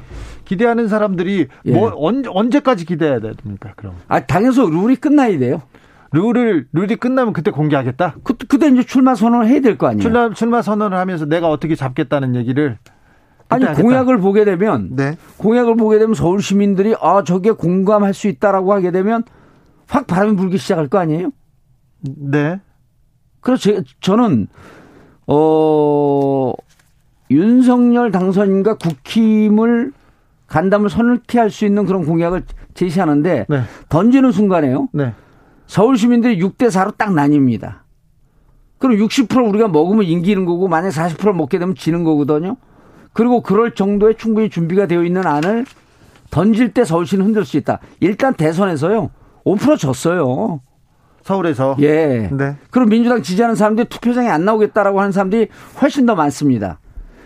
기대하는 0.45 0.87
사람들이 0.87 1.47
예. 1.65 1.71
뭐 1.71 1.91
언, 1.95 2.23
언제까지 2.27 2.85
기대해야 2.85 3.19
됩니까? 3.19 3.73
그럼 3.75 3.95
아 4.07 4.19
당연서 4.19 4.65
룰이 4.69 4.97
끝나야 4.97 5.37
돼요. 5.39 5.61
룰을 6.11 6.67
룰이 6.73 6.97
끝나면 6.97 7.31
그때 7.33 7.51
공개하겠다. 7.51 8.15
그 8.23 8.33
그때 8.47 8.67
이제 8.67 8.83
출마 8.83 9.15
선언을 9.15 9.47
해야 9.47 9.61
될 9.61 9.77
거 9.77 9.87
아니에요. 9.87 10.01
출마 10.01 10.33
출마 10.33 10.61
선언을 10.61 10.97
하면서 10.97 11.25
내가 11.25 11.49
어떻게 11.49 11.75
잡겠다는 11.75 12.35
얘기를 12.35 12.77
아니 13.47 13.63
하겠다. 13.63 13.81
공약을 13.81 14.17
보게 14.19 14.43
되면 14.43 14.89
네. 14.95 15.15
공약을 15.37 15.77
보게 15.77 15.97
되면 15.99 16.13
서울 16.13 16.41
시민들이 16.41 16.93
아 17.01 17.23
저게 17.23 17.51
공감할 17.51 18.13
수 18.13 18.27
있다라고 18.27 18.73
하게 18.73 18.91
되면 18.91 19.23
확 19.87 20.07
바람이 20.07 20.35
불기 20.35 20.57
시작할 20.57 20.89
거 20.89 20.97
아니에요? 20.99 21.31
네. 22.01 22.59
그래서 23.39 23.61
제, 23.61 23.83
저는 24.01 24.47
어 25.33 26.53
윤석열 27.29 28.11
당선인과 28.11 28.75
국힘을 28.75 29.93
간담을 30.47 30.89
선을케 30.89 31.39
할 31.39 31.49
수 31.49 31.65
있는 31.65 31.85
그런 31.85 32.05
공약을 32.05 32.43
제시하는데 32.73 33.45
네. 33.47 33.61
던지는 33.87 34.31
순간에요. 34.33 34.89
네. 34.91 35.13
서울 35.67 35.97
시민들이 35.97 36.37
6대 36.41 36.67
4로 36.67 36.97
딱 36.97 37.11
나뉩니다. 37.11 37.75
그럼 38.77 38.97
60% 38.97 39.47
우리가 39.49 39.69
먹으면 39.69 40.03
인기는 40.03 40.43
거고 40.43 40.67
만약 40.67 40.89
40% 40.89 41.33
먹게 41.33 41.59
되면 41.59 41.75
지는 41.75 42.03
거거든요. 42.03 42.57
그리고 43.13 43.41
그럴 43.41 43.73
정도의 43.75 44.17
충분히 44.17 44.49
준비가 44.49 44.87
되어 44.87 45.03
있는 45.03 45.25
안을 45.25 45.65
던질 46.31 46.73
때 46.73 46.83
서울시는 46.83 47.25
흔들 47.25 47.45
수 47.45 47.55
있다. 47.57 47.79
일단 48.01 48.33
대선에서요. 48.33 49.09
5% 49.45 49.77
졌어요. 49.77 50.61
서울에서 51.23 51.75
예. 51.79 52.29
네. 52.31 52.55
그럼 52.69 52.89
민주당 52.89 53.21
지지하는 53.21 53.55
사람들이 53.55 53.87
투표장에 53.89 54.29
안 54.29 54.45
나오겠다라고 54.45 54.99
하는 54.99 55.11
사람들이 55.11 55.47
훨씬 55.81 56.05
더 56.05 56.15
많습니다. 56.15 56.79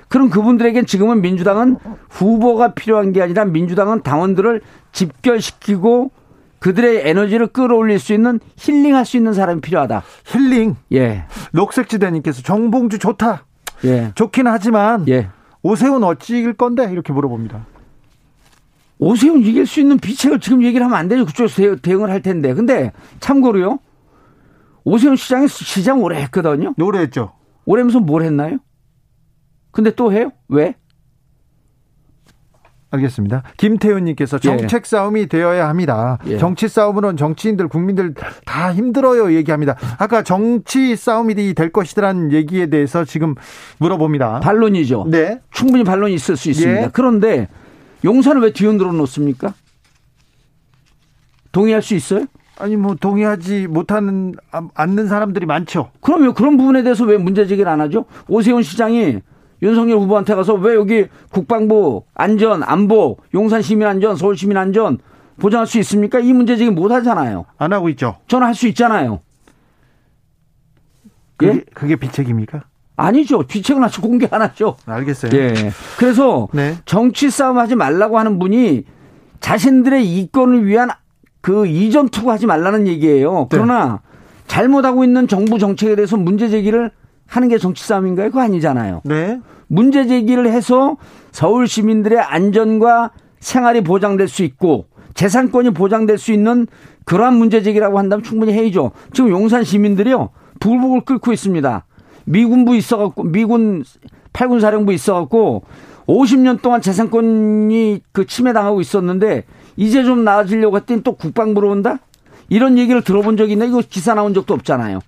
그럼 0.07 0.29
그분들에겐 0.29 0.85
지금은 0.85 1.21
민주당은 1.21 1.77
후보가 2.09 2.73
필요한 2.73 3.11
게 3.11 3.21
아니라 3.21 3.45
민주당은 3.45 4.01
당원들을 4.03 4.61
집결시키고 4.91 6.11
그들의 6.59 7.07
에너지를 7.07 7.47
끌어올릴 7.47 7.99
수 7.99 8.13
있는 8.13 8.39
힐링할 8.57 9.05
수 9.05 9.17
있는 9.17 9.33
사람이 9.33 9.61
필요하다. 9.61 10.03
힐링 10.25 10.75
예. 10.93 11.25
녹색지대님께서 11.51 12.41
정봉주 12.41 12.99
좋다. 12.99 13.45
예. 13.83 14.11
좋긴 14.15 14.47
하지만 14.47 15.07
예. 15.07 15.29
오세훈 15.63 16.03
어찌 16.03 16.39
이길 16.39 16.53
건데 16.53 16.87
이렇게 16.91 17.11
물어봅니다. 17.11 17.65
오세훈 18.97 19.41
이길 19.41 19.65
수 19.65 19.79
있는 19.81 19.97
비책을 19.97 20.39
지금 20.39 20.63
얘기를 20.63 20.85
하면 20.85 20.97
안 20.97 21.07
되죠. 21.07 21.25
그쪽에서 21.25 21.55
대- 21.55 21.75
대응을 21.81 22.09
할 22.09 22.21
텐데. 22.21 22.53
근데 22.53 22.91
참고로요. 23.19 23.79
오세훈 24.85 25.15
시장이 25.15 25.47
시장 25.47 26.01
오래 26.03 26.21
했거든요. 26.23 26.73
노래했죠. 26.77 27.33
오래 27.65 27.81
하면서 27.81 27.99
뭘 27.99 28.21
했나요? 28.23 28.57
근데 29.71 29.91
또 29.95 30.13
해요? 30.13 30.31
왜? 30.47 30.75
알겠습니다. 32.91 33.43
김태훈님께서 33.57 34.37
예. 34.37 34.39
정책 34.41 34.85
싸움이 34.85 35.27
되어야 35.27 35.67
합니다. 35.67 36.17
예. 36.27 36.37
정치 36.37 36.69
싸움으로는 36.69 37.17
정치인들, 37.17 37.67
국민들 37.67 38.13
다 38.45 38.73
힘들어요 38.73 39.33
얘기합니다. 39.33 39.75
아까 39.97 40.23
정치 40.23 40.95
싸움이 40.95 41.35
될 41.55 41.71
것이라는 41.73 42.31
얘기에 42.31 42.67
대해서 42.67 43.03
지금 43.03 43.35
물어봅니다. 43.79 44.39
반론이죠. 44.39 45.07
네. 45.09 45.41
충분히 45.51 45.83
반론이 45.83 46.13
있을 46.13 46.37
수 46.37 46.49
있습니다. 46.49 46.83
예. 46.83 46.89
그런데 46.93 47.49
용산을 48.05 48.41
왜 48.41 48.53
뒤흔들어 48.53 48.91
놓습니까? 48.93 49.53
동의할 51.51 51.81
수 51.81 51.95
있어요? 51.95 52.25
아니 52.57 52.77
뭐 52.77 52.95
동의하지 52.95 53.67
못하는 53.67 54.33
아, 54.51 54.67
않는 54.75 55.07
사람들이 55.07 55.45
많죠. 55.45 55.91
그러면 55.99 56.33
그런 56.33 56.55
부분에 56.55 56.83
대해서 56.83 57.03
왜 57.03 57.17
문제 57.17 57.45
제기를 57.45 57.69
안 57.69 57.81
하죠? 57.81 58.05
오세훈 58.29 58.63
시장이 58.63 59.19
윤석열 59.61 59.97
후보한테 59.97 60.35
가서 60.35 60.53
왜 60.53 60.75
여기 60.75 61.07
국방부 61.31 62.05
안전 62.13 62.63
안보 62.63 63.17
용산 63.33 63.61
시민 63.61 63.87
안전 63.87 64.15
서울 64.15 64.37
시민 64.37 64.55
안전 64.57 64.99
보장할 65.37 65.67
수 65.67 65.79
있습니까? 65.79 66.19
이 66.19 66.31
문제 66.31 66.55
제기 66.55 66.71
못 66.71 66.91
하잖아요. 66.91 67.45
안 67.57 67.73
하고 67.73 67.89
있죠. 67.89 68.17
저는 68.27 68.47
할 68.47 68.53
수 68.53 68.67
있잖아요. 68.67 69.19
그게, 71.37 71.51
예? 71.51 71.63
그게 71.73 71.95
비책입니까? 71.97 72.63
아니죠. 72.95 73.39
귀책은 73.39 73.83
아직 73.83 74.01
공개 74.01 74.27
안 74.31 74.41
하죠. 74.41 74.77
알겠어요. 74.85 75.31
예. 75.33 75.53
그래서 75.97 76.47
네. 76.53 76.77
정치 76.85 77.29
싸움 77.29 77.57
하지 77.57 77.75
말라고 77.75 78.17
하는 78.17 78.39
분이 78.39 78.83
자신들의 79.39 80.05
이권을 80.17 80.65
위한 80.65 80.89
그 81.41 81.67
이전 81.67 82.09
투구하지 82.09 82.47
말라는 82.47 82.87
얘기예요. 82.87 83.47
그러나 83.51 84.01
잘못하고 84.47 85.03
있는 85.03 85.27
정부 85.27 85.59
정책에 85.59 85.95
대해서 85.95 86.17
문제 86.17 86.49
제기를 86.49 86.91
하는 87.27 87.47
게 87.49 87.57
정치 87.57 87.83
싸움인가요? 87.85 88.27
그거 88.29 88.41
아니잖아요. 88.41 89.01
네. 89.03 89.39
문제 89.67 90.07
제기를 90.07 90.47
해서 90.51 90.97
서울 91.31 91.67
시민들의 91.67 92.19
안전과 92.19 93.11
생활이 93.39 93.81
보장될 93.81 94.27
수 94.27 94.43
있고 94.43 94.85
재산권이 95.13 95.71
보장될 95.71 96.17
수 96.17 96.31
있는 96.31 96.67
그러한 97.05 97.35
문제 97.35 97.61
제기라고 97.61 97.97
한다면 97.99 98.23
충분히 98.23 98.53
해야죠. 98.53 98.91
지금 99.13 99.29
용산 99.29 99.63
시민들이요. 99.63 100.29
부글부글 100.59 101.01
끓고 101.01 101.33
있습니다. 101.33 101.85
미군부 102.25 102.75
있어갖고 102.75 103.23
미군 103.23 103.83
8군 104.33 104.59
사령부 104.59 104.93
있어갖고 104.93 105.63
50년 106.07 106.61
동안 106.61 106.81
재산권이 106.81 108.01
그 108.11 108.25
침해당하고 108.25 108.81
있었는데 108.81 109.45
이제 109.75 110.03
좀 110.03 110.23
나아지려고 110.23 110.77
했더니 110.77 111.01
또 111.03 111.13
국방부로 111.15 111.71
온다? 111.71 111.99
이런 112.49 112.77
얘기를 112.77 113.01
들어본 113.01 113.37
적이 113.37 113.53
있나? 113.53 113.65
이거 113.65 113.81
기사 113.87 114.13
나온 114.13 114.33
적도 114.33 114.53
없잖아요. 114.53 114.99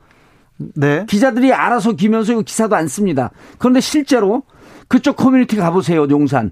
네. 0.76 1.06
기자들이 1.08 1.54
알아서 1.54 1.92
기면서 1.92 2.32
이거 2.34 2.42
기사도 2.42 2.76
안 2.76 2.88
씁니다. 2.88 3.30
그런데 3.60 3.80
실제로 3.80 4.42
그쪽 4.88 5.16
커뮤니티 5.16 5.56
가보세요, 5.56 6.08
용산. 6.10 6.52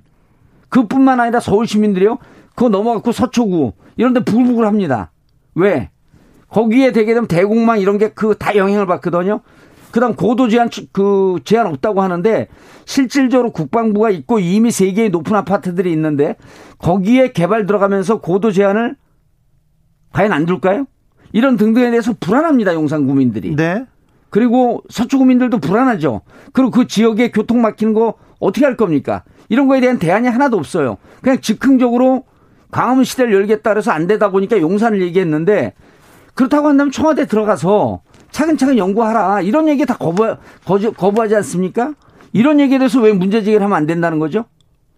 그뿐만 0.69 1.19
아니라 1.19 1.39
서울 1.39 1.65
시민들이요. 1.65 2.19
그거 2.53 2.69
넘어갖고 2.69 3.11
서초구 3.11 3.73
이런 3.97 4.13
데 4.13 4.19
부글부글 4.23 4.65
합니다. 4.67 5.11
왜? 5.55 5.89
거기에 6.49 6.91
되게 6.91 7.13
되면 7.13 7.27
대공망 7.27 7.79
이런 7.79 7.97
게 7.97 8.09
그 8.09 8.35
다 8.35 8.55
영향을 8.55 8.85
받거든요. 8.85 9.41
그다음 9.95 10.13
고도 10.13 10.49
제한 10.49 10.69
추- 10.69 10.87
그 10.91 11.37
제한 11.45 11.67
없다고 11.67 12.01
하는데 12.01 12.49
실질적으로 12.83 13.51
국방부가 13.51 14.09
있고 14.09 14.39
이미 14.39 14.69
세 14.69 14.91
개의 14.91 15.09
높은 15.09 15.33
아파트들이 15.37 15.89
있는데 15.93 16.35
거기에 16.79 17.31
개발 17.31 17.65
들어가면서 17.65 18.19
고도 18.19 18.51
제한을 18.51 18.97
과연 20.11 20.33
안 20.33 20.45
둘까요? 20.45 20.85
이런 21.31 21.55
등등에 21.55 21.91
대해서 21.91 22.13
불안합니다, 22.19 22.73
용산 22.73 23.07
구민들이. 23.07 23.55
네. 23.55 23.85
그리고 24.31 24.83
서초 24.89 25.17
구민들도 25.17 25.59
불안하죠. 25.59 26.23
그리고 26.51 26.71
그 26.71 26.87
지역에 26.87 27.31
교통 27.31 27.61
막히는 27.61 27.93
거 27.93 28.15
어떻게 28.41 28.65
할 28.65 28.75
겁니까? 28.75 29.23
이런 29.47 29.69
거에 29.69 29.79
대한 29.79 29.97
대안이 29.97 30.27
하나도 30.27 30.57
없어요. 30.57 30.97
그냥 31.21 31.39
즉흥적으로 31.39 32.25
광화문 32.69 33.05
시대를 33.05 33.31
열겠다 33.33 33.69
그래서 33.69 33.91
안 33.91 34.07
되다 34.07 34.29
보니까 34.29 34.59
용산을 34.59 35.01
얘기했는데 35.03 35.73
그렇다고 36.33 36.67
한다면 36.67 36.91
청와대 36.91 37.27
들어가서 37.27 38.01
차근차근 38.35 38.77
연구하라. 38.77 39.39
이런 39.39 39.69
얘기 39.69 39.85
다 39.85 39.95
거부, 39.95 40.35
거부, 40.65 40.91
거부하지 40.91 41.37
않습니까? 41.37 41.93
이런 42.33 42.59
얘기에 42.59 42.79
대해서 42.79 42.99
왜 42.99 43.13
문제 43.13 43.41
제기를 43.41 43.63
하면 43.63 43.77
안 43.77 43.85
된다는 43.85 44.19
거죠? 44.19 44.43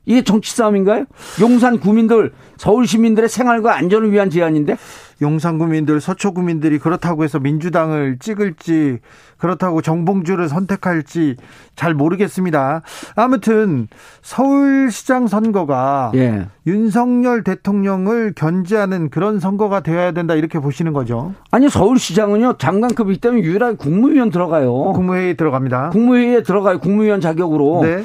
이게 0.07 0.23
정치 0.23 0.55
싸움인가요? 0.55 1.05
용산 1.41 1.79
구민들, 1.79 2.31
서울 2.55 2.87
시민들의 2.87 3.27
생활과 3.27 3.75
안전을 3.75 4.11
위한 4.11 4.29
제안인데? 4.29 4.77
용산 5.21 5.57
구민들, 5.57 5.99
서초 5.99 6.33
구민들이 6.33 6.79
그렇다고 6.79 7.23
해서 7.23 7.39
민주당을 7.39 8.17
찍을지 8.19 8.99
그렇다고 9.37 9.81
정봉주를 9.81 10.47
선택할지 10.47 11.35
잘 11.75 11.93
모르겠습니다. 11.93 12.83
아무튼 13.15 13.87
서울시장 14.21 15.27
선거가 15.27 16.11
예. 16.15 16.47
윤석열 16.65 17.43
대통령을 17.43 18.33
견제하는 18.33 19.09
그런 19.09 19.39
선거가 19.39 19.81
되어야 19.81 20.13
된다 20.13 20.35
이렇게 20.35 20.59
보시는 20.59 20.93
거죠. 20.93 21.33
아니 21.51 21.69
서울시장은요 21.69 22.57
장관급이기 22.59 23.19
때문에 23.19 23.41
유일하게 23.41 23.75
국무위원 23.77 24.29
들어가요. 24.29 24.71
국무회의 24.93 25.35
들어갑니다. 25.35 25.89
국무회의에 25.89 26.43
들어가요. 26.43 26.79
국무위원 26.79 27.19
자격으로. 27.19 27.81
네. 27.83 28.03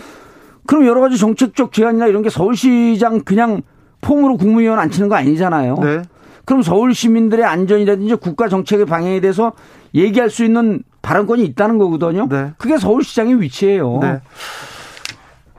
그럼 0.66 0.86
여러 0.86 1.00
가지 1.00 1.18
정책적 1.18 1.72
제안이나 1.72 2.06
이런 2.06 2.22
게 2.22 2.30
서울시장 2.30 3.20
그냥 3.20 3.62
폼으로 4.00 4.36
국무위원 4.36 4.78
앉히는 4.78 5.08
거 5.08 5.14
아니잖아요. 5.16 5.76
네. 5.76 6.02
그럼 6.44 6.62
서울 6.62 6.94
시민들의 6.94 7.44
안전이라든지 7.44 8.16
국가 8.16 8.48
정책의 8.48 8.86
방향에 8.86 9.20
대해서 9.20 9.52
얘기할 9.94 10.30
수 10.30 10.44
있는 10.44 10.82
발언권이 11.02 11.44
있다는 11.44 11.78
거거든요. 11.78 12.28
네. 12.28 12.52
그게 12.58 12.76
서울시장의 12.78 13.40
위치예요. 13.40 13.98
네. 14.00 14.20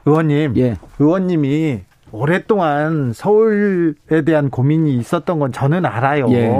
의원님, 0.06 0.54
예. 0.56 0.76
의원님이 0.98 1.80
오랫동안 2.12 3.12
서울에 3.14 4.22
대한 4.24 4.50
고민이 4.50 4.96
있었던 4.96 5.38
건 5.38 5.52
저는 5.52 5.86
알아요. 5.86 6.26
예. 6.30 6.54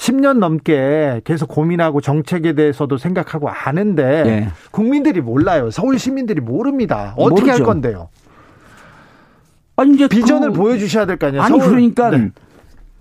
10년 0.00 0.38
넘게 0.38 1.20
계속 1.24 1.48
고민하고 1.48 2.00
정책에 2.00 2.54
대해서도 2.54 2.96
생각하고 2.96 3.50
아는데 3.50 4.22
예. 4.26 4.48
국민들이 4.70 5.20
몰라요. 5.20 5.70
서울 5.70 5.98
시민들이 5.98 6.40
모릅니다. 6.40 7.12
어떻게 7.18 7.50
할 7.50 7.58
모르죠. 7.60 7.64
건데요? 7.64 8.08
아니 9.76 9.92
이제 9.94 10.08
비전을 10.08 10.52
그- 10.52 10.58
보여주셔야 10.58 11.04
될 11.04 11.18
거 11.18 11.26
아니에요. 11.26 11.42
아니 11.42 11.58
서울- 11.58 11.70
그러니까 11.70 12.10
네. 12.10 12.30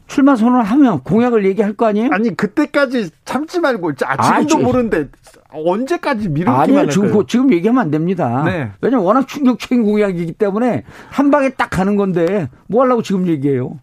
출마 0.07 0.35
선언을 0.35 0.63
하면 0.63 0.99
공약을 1.03 1.45
얘기할 1.45 1.71
거 1.73 1.85
아니에요? 1.85 2.09
아니 2.11 2.35
그때까지 2.35 3.11
참지 3.23 3.59
말고 3.61 3.91
아, 4.05 4.15
아, 4.17 4.41
모르는데 4.61 5.07
언제까지 5.53 6.27
미루기만 6.27 6.59
아니요? 6.61 6.89
지금 6.89 7.11
그- 7.13 7.25
지금 7.27 7.53
얘기하면 7.53 7.81
안 7.81 7.91
됩니다. 7.91 8.43
네. 8.45 8.71
왜냐면 8.81 9.05
워낙 9.05 9.25
충격적인 9.25 9.83
공약이기 9.85 10.33
때문에 10.33 10.83
한 11.09 11.31
방에 11.31 11.49
딱 11.51 11.69
가는 11.69 11.95
건데 11.95 12.49
뭐 12.67 12.83
하려고 12.83 13.01
지금 13.03 13.27
얘기해요? 13.27 13.79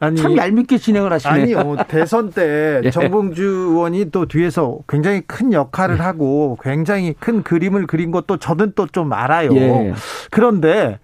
아니 0.00 0.16
참 0.20 0.36
얄밉게 0.36 0.78
진행을 0.78 1.12
하시네. 1.12 1.32
아니요 1.32 1.76
대선 1.88 2.30
때 2.30 2.80
예. 2.84 2.90
정봉주 2.90 3.42
의원이 3.44 4.10
또 4.10 4.26
뒤에서 4.26 4.78
굉장히 4.88 5.20
큰 5.26 5.52
역할을 5.52 5.98
네. 5.98 6.02
하고 6.02 6.58
굉장히 6.62 7.14
큰 7.20 7.42
그림을 7.42 7.86
그린 7.86 8.10
것도 8.10 8.38
저는 8.38 8.72
또 8.74 8.86
좀 8.86 9.12
알아요. 9.12 9.54
예. 9.54 9.92
그런데 10.30 10.98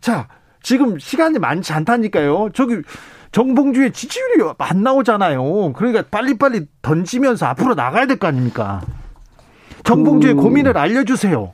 자 0.00 0.28
지금 0.62 0.98
시간이 0.98 1.38
많지 1.38 1.72
않다니까요. 1.72 2.50
저기 2.52 2.82
정봉주의 3.30 3.92
지지율이 3.92 4.42
안 4.58 4.82
나오잖아요. 4.82 5.72
그러니까 5.74 6.02
빨리빨리 6.10 6.66
던지면서 6.82 7.46
앞으로 7.46 7.74
나가야 7.74 8.06
될 8.06 8.18
거 8.18 8.26
아닙니까? 8.26 8.80
정봉주의 9.84 10.34
그- 10.34 10.42
고민을 10.42 10.76
알려주세요. 10.76 11.52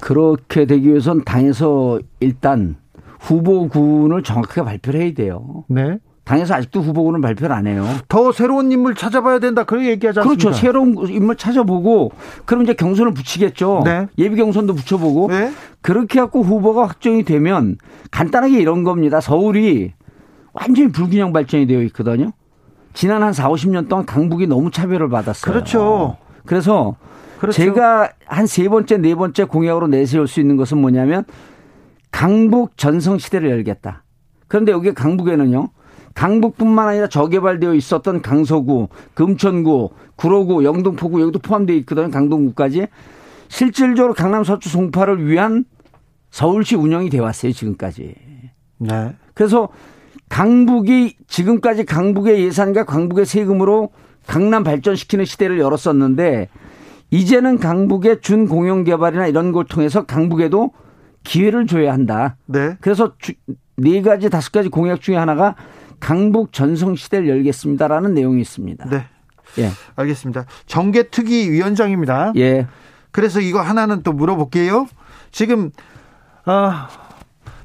그렇게 0.00 0.66
되기 0.66 0.90
위해선 0.90 1.24
당에서 1.24 1.98
일단 2.20 2.76
후보군을 3.20 4.22
정확하게 4.22 4.64
발표를 4.64 5.00
해야 5.00 5.12
돼요. 5.14 5.64
네. 5.68 5.98
당에서 6.24 6.54
아직도 6.54 6.82
후보군을 6.82 7.22
발표를 7.22 7.56
안 7.56 7.66
해요. 7.66 7.86
더 8.08 8.32
새로운 8.32 8.70
인물 8.70 8.94
찾아봐야 8.94 9.38
된다. 9.38 9.64
그런 9.64 9.84
얘기하지 9.86 10.20
않습니까? 10.20 10.42
그렇죠. 10.42 10.52
새로운 10.58 11.08
인물 11.08 11.36
찾아보고 11.36 12.12
그럼 12.44 12.64
이제 12.64 12.74
경선을 12.74 13.14
붙이겠죠. 13.14 13.82
네. 13.84 14.06
예비 14.18 14.36
경선도 14.36 14.74
붙여보고 14.74 15.28
네. 15.28 15.50
그렇게 15.80 16.20
갖고 16.20 16.42
후보가 16.42 16.82
확정이 16.86 17.22
되면 17.24 17.78
간단하게 18.10 18.60
이런 18.60 18.84
겁니다. 18.84 19.20
서울이 19.22 19.94
완전히 20.52 20.92
불균형 20.92 21.32
발전이 21.32 21.66
되어 21.66 21.80
있거든요. 21.84 22.32
지난 22.92 23.22
한 23.22 23.32
4, 23.32 23.48
50년 23.48 23.88
동안 23.88 24.04
강북이 24.04 24.46
너무 24.48 24.70
차별을 24.70 25.08
받았어요. 25.08 25.50
그렇죠. 25.52 26.16
그래서 26.44 26.96
그렇죠. 27.38 27.56
제가 27.56 28.10
한 28.26 28.46
세 28.46 28.68
번째, 28.68 28.98
네 28.98 29.14
번째 29.14 29.44
공약으로 29.44 29.86
내세울 29.86 30.26
수 30.28 30.40
있는 30.40 30.56
것은 30.56 30.78
뭐냐면 30.78 31.24
강북 32.10 32.76
전성 32.76 33.18
시대를 33.18 33.50
열겠다. 33.50 34.04
그런데 34.48 34.72
여기 34.72 34.92
강북에는요. 34.92 35.70
강북뿐만 36.14 36.88
아니라 36.88 37.08
저개발되어 37.08 37.74
있었던 37.74 38.22
강서구, 38.22 38.88
금천구, 39.14 39.90
구로구, 40.16 40.64
영등포구 40.64 41.20
여기도 41.20 41.38
포함되어 41.38 41.76
있거든요. 41.76 42.10
강동구까지. 42.10 42.86
실질적으로 43.48 44.14
강남 44.14 44.42
서초 44.42 44.68
송파를 44.68 45.26
위한 45.26 45.64
서울시 46.30 46.74
운영이 46.74 47.10
되어 47.10 47.22
왔어요. 47.22 47.52
지금까지. 47.52 48.14
네. 48.78 49.14
그래서 49.34 49.68
강북이 50.28 51.16
지금까지 51.26 51.84
강북의 51.84 52.42
예산과 52.44 52.84
강북의 52.84 53.24
세금으로 53.24 53.90
강남 54.26 54.62
발전시키는 54.62 55.24
시대를 55.24 55.58
열었었는데 55.58 56.48
이제는 57.10 57.58
강북의 57.58 58.20
준공영 58.20 58.84
개발이나 58.84 59.26
이런 59.26 59.52
걸 59.52 59.64
통해서 59.64 60.04
강북에도 60.04 60.72
기회를 61.24 61.66
줘야 61.66 61.92
한다. 61.92 62.36
네. 62.46 62.76
그래서 62.80 63.14
주- 63.18 63.32
네 63.76 64.02
가지 64.02 64.28
다섯 64.30 64.50
가지 64.52 64.68
공약 64.68 65.00
중에 65.00 65.16
하나가 65.16 65.54
강북 66.00 66.52
전성 66.52 66.94
시대를 66.96 67.28
열겠습니다라는 67.28 68.14
내용이 68.14 68.40
있습니다. 68.40 68.88
네. 68.88 69.06
예. 69.58 69.70
알겠습니다. 69.96 70.44
정계특위 70.66 71.50
위원장입니다. 71.50 72.32
예. 72.36 72.66
그래서 73.10 73.40
이거 73.40 73.60
하나는 73.60 74.02
또 74.02 74.12
물어볼게요. 74.12 74.86
지금 75.30 75.70
아, 76.44 76.88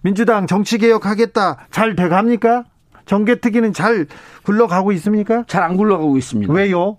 민주당 0.02 0.48
정치 0.48 0.78
개혁하겠다 0.78 1.68
잘 1.72 1.96
돼갑니까? 1.96 2.64
정계특위는 3.06 3.74
잘 3.74 4.08
굴러가고 4.44 4.92
있습니까? 4.94 5.44
잘 5.48 5.62
안 5.64 5.78
굴러가고 5.78 6.18
있습니다. 6.18 6.52
왜요? 6.54 6.98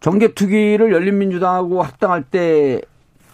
정계특위를 0.00 0.92
열린민주당하고 0.92 1.82
합당할 1.82 2.22
때 2.22 2.80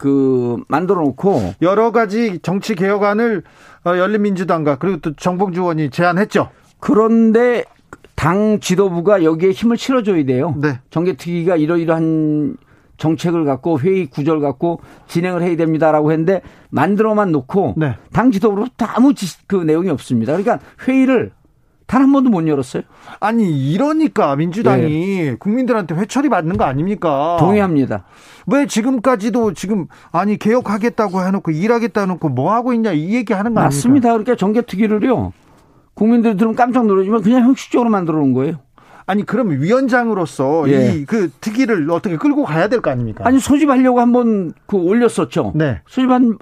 그 0.02 0.56
만들어 0.66 1.00
놓고 1.02 1.54
여러 1.62 1.92
가지 1.92 2.40
정치 2.42 2.74
개혁안을 2.74 3.44
어, 3.86 3.96
열린민주당과 3.96 4.78
그리고 4.78 4.96
또 4.98 5.14
정봉주 5.14 5.60
의원이 5.60 5.90
제안했죠. 5.90 6.48
그런데 6.80 7.62
당 8.16 8.58
지도부가 8.58 9.22
여기에 9.22 9.52
힘을 9.52 9.76
실어줘야 9.76 10.24
돼요. 10.24 10.56
네. 10.60 10.80
정계특위가 10.90 11.54
이러이러한 11.54 12.56
정책을 12.96 13.44
갖고 13.44 13.78
회의 13.78 14.06
구절 14.06 14.40
갖고 14.40 14.80
진행을 15.06 15.40
해야 15.42 15.54
됩니다라고 15.56 16.10
했는데 16.10 16.42
만들어만 16.70 17.30
놓고 17.30 17.74
네. 17.76 17.94
당 18.12 18.32
지도부로부터 18.32 18.86
아무 18.86 19.14
지- 19.14 19.46
그 19.46 19.54
내용이 19.56 19.88
없습니다. 19.88 20.32
그러니까 20.36 20.58
회의를 20.88 21.30
단 21.86 22.00
한 22.02 22.10
번도 22.10 22.30
못 22.30 22.46
열었어요. 22.48 22.84
아니 23.20 23.70
이러니까 23.70 24.34
민주당이 24.36 25.36
국민들한테 25.38 25.94
회초리 25.94 26.28
맞는 26.30 26.56
거 26.56 26.64
아닙니까? 26.64 27.36
네. 27.38 27.44
동의합니다. 27.44 28.04
왜 28.46 28.66
지금까지도 28.66 29.52
지금 29.54 29.86
아니 30.10 30.36
개혁하겠다고 30.38 31.22
해놓고 31.24 31.50
일하겠다 31.52 32.02
해놓고 32.02 32.28
뭐 32.30 32.52
하고 32.52 32.72
있냐 32.72 32.92
이 32.92 33.14
얘기 33.14 33.32
하는 33.32 33.54
거 33.54 33.60
아닙니까? 33.60 33.76
맞습니다. 33.76 34.08
그러니까 34.10 34.36
정계특위를요. 34.36 35.32
국민들이 35.94 36.36
들으면 36.36 36.54
깜짝 36.56 36.86
놀라지만 36.86 37.22
그냥 37.22 37.42
형식적으로 37.44 37.90
만들어 37.90 38.18
놓은 38.18 38.32
거예요. 38.32 38.56
아니 39.04 39.24
그럼 39.26 39.50
위원장으로서 39.50 40.70
예. 40.70 40.94
이그 40.94 41.30
특위를 41.40 41.90
어떻게 41.90 42.16
끌고 42.16 42.44
가야 42.44 42.68
될 42.68 42.80
거 42.80 42.90
아닙니까? 42.90 43.24
아니 43.26 43.38
소집하려고 43.40 44.00
한번 44.00 44.52
그 44.66 44.76
올렸었죠. 44.76 45.52
네. 45.54 45.80
소집한 45.86 46.38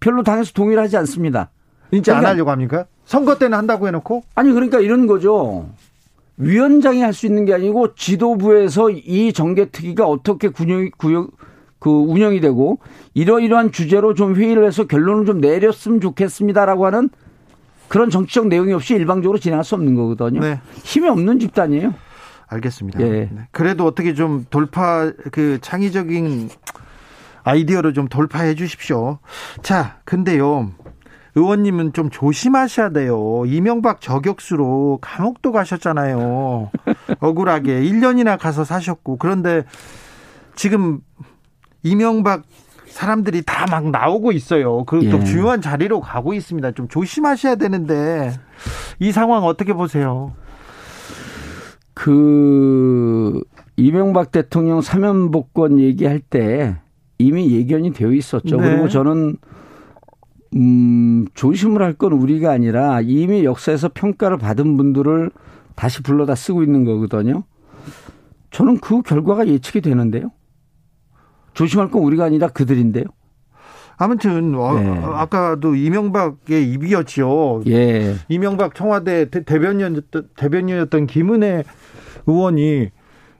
별로 0.00 0.22
당에서 0.22 0.52
동의를 0.52 0.82
하지 0.82 0.96
않습니다. 0.96 1.50
이제 1.90 2.10
안 2.12 2.18
그러니까- 2.18 2.30
하려고 2.30 2.50
합니까? 2.50 2.84
선거 3.04 3.36
때는 3.38 3.56
한다고 3.56 3.86
해놓고 3.86 4.22
아니 4.34 4.52
그러니까 4.52 4.80
이런 4.80 5.06
거죠. 5.06 5.68
위원장이 6.38 7.02
할 7.02 7.12
수 7.12 7.26
있는 7.26 7.44
게 7.44 7.52
아니고 7.54 7.94
지도부에서 7.94 8.90
이 8.90 9.32
정계특위가 9.32 10.06
어떻게 10.06 10.48
군용, 10.48 10.88
구역, 10.96 11.30
그 11.78 11.90
운영이 11.90 12.40
되고 12.40 12.78
이러이러한 13.14 13.72
주제로 13.72 14.14
좀 14.14 14.34
회의를 14.34 14.64
해서 14.66 14.86
결론을 14.86 15.26
좀 15.26 15.40
내렸으면 15.40 16.00
좋겠습니다라고 16.00 16.86
하는 16.86 17.08
그런 17.88 18.10
정치적 18.10 18.48
내용이 18.48 18.72
없이 18.72 18.94
일방적으로 18.94 19.38
진행할 19.38 19.64
수 19.64 19.74
없는 19.74 19.94
거거든요. 19.94 20.40
네. 20.40 20.60
힘이 20.84 21.08
없는 21.08 21.38
집단이에요. 21.40 21.94
알겠습니다. 22.48 23.00
예. 23.00 23.08
네. 23.10 23.30
그래도 23.50 23.84
어떻게 23.84 24.14
좀 24.14 24.46
돌파 24.50 25.10
그 25.32 25.58
창의적인 25.60 26.48
아이디어를 27.44 27.94
좀 27.94 28.08
돌파해 28.08 28.54
주십시오. 28.54 29.18
자, 29.62 29.98
근데요. 30.04 30.70
의원님은 31.38 31.92
좀 31.92 32.10
조심하셔야 32.10 32.90
돼요. 32.90 33.44
이명박 33.46 34.00
저격수로 34.00 34.98
감옥도 35.00 35.52
가셨잖아요. 35.52 36.70
억울하게 37.20 37.80
1년이나 37.82 38.38
가서 38.38 38.64
사셨고 38.64 39.16
그런데 39.18 39.64
지금 40.56 41.00
이명박 41.82 42.42
사람들이 42.86 43.42
다 43.42 43.66
막 43.70 43.90
나오고 43.90 44.32
있어요. 44.32 44.84
그리고 44.84 45.10
또 45.12 45.20
예. 45.20 45.24
중요한 45.24 45.60
자리로 45.60 46.00
가고 46.00 46.32
있습니다. 46.34 46.72
좀 46.72 46.88
조심하셔야 46.88 47.54
되는데 47.56 48.32
이 48.98 49.12
상황 49.12 49.44
어떻게 49.44 49.72
보세요? 49.72 50.32
그 51.94 53.40
이명박 53.76 54.32
대통령 54.32 54.80
사면 54.80 55.30
복권 55.30 55.78
얘기할 55.78 56.20
때 56.20 56.76
이미 57.18 57.50
예견이 57.52 57.92
되어 57.92 58.12
있었죠. 58.12 58.56
네. 58.56 58.70
그리고 58.70 58.88
저는 58.88 59.36
음 60.56 61.26
조심을 61.34 61.82
할 61.82 61.94
건 61.94 62.12
우리가 62.12 62.50
아니라 62.52 63.00
이미 63.02 63.44
역사에서 63.44 63.90
평가를 63.92 64.38
받은 64.38 64.76
분들을 64.76 65.30
다시 65.74 66.02
불러다 66.02 66.34
쓰고 66.34 66.62
있는 66.62 66.84
거거든요. 66.84 67.44
저는 68.50 68.78
그 68.80 69.02
결과가 69.02 69.46
예측이 69.46 69.80
되는데요. 69.82 70.30
조심할 71.54 71.90
건 71.90 72.02
우리가 72.02 72.24
아니라 72.24 72.48
그들인데요. 72.48 73.04
아무튼 73.98 74.54
어, 74.54 74.74
네. 74.78 74.88
아 75.04 75.26
까도 75.26 75.74
이명박의 75.74 76.70
입이었지요. 76.72 77.62
예. 77.66 78.14
이명박 78.28 78.74
청와대 78.76 79.28
대- 79.28 79.42
대변인이었던, 79.44 80.28
대변인이었던 80.36 81.06
김은혜 81.08 81.64
의원이 82.26 82.90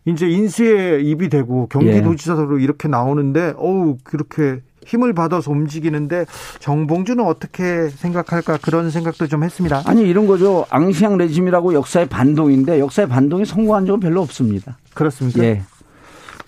이제 0.05 0.29
인수의 0.29 1.07
입이 1.07 1.29
되고 1.29 1.63
예. 1.63 1.79
경기도지사로 1.79 2.59
이렇게 2.59 2.89
나오는데 2.89 3.55
어우 3.57 3.99
그렇게 4.03 4.61
힘을 4.89 5.13
받아서 5.13 5.51
움직이는데 5.51 6.25
정봉주는 6.59 7.25
어떻게 7.25 7.89
생각할까 7.89 8.59
그런 8.63 8.91
생각도 8.91 9.27
좀 9.29 9.45
했습니다. 9.45 9.83
아니 9.85 10.03
이런 10.03 10.27
거죠. 10.27 10.67
앙시앙 10.71 11.19
레짐이라고 11.19 11.75
역사의 11.75 12.09
반동인데 12.09 12.81
역사의 12.81 13.09
반동이 13.09 13.45
성공한 13.45 13.87
적은 13.87 14.01
별로 14.01 14.23
없습니다. 14.23 14.79
그렇습니까? 14.95 15.45
예. 15.45 15.63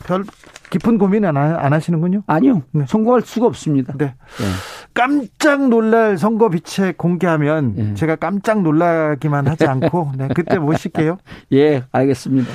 별 0.05 0.25
깊은 0.71 0.99
고민 0.99 1.25
안, 1.25 1.37
안 1.37 1.73
하시는군요. 1.73 2.23
아니요. 2.27 2.63
네. 2.71 2.85
성공할 2.89 3.23
수가 3.23 3.47
없습니다. 3.47 3.93
네. 3.99 4.07
네. 4.07 4.47
깜짝 4.95 5.69
놀랄 5.69 6.17
선거 6.17 6.49
비책 6.49 6.97
공개하면 6.97 7.75
네. 7.75 7.95
제가 7.95 8.17
깜짝 8.17 8.63
놀라기만 8.63 9.49
하지 9.49 9.67
않고 9.67 10.13
네, 10.17 10.29
그때 10.35 10.59
모실게요. 10.59 11.19
예, 11.53 11.85
알겠습니다. 11.93 12.51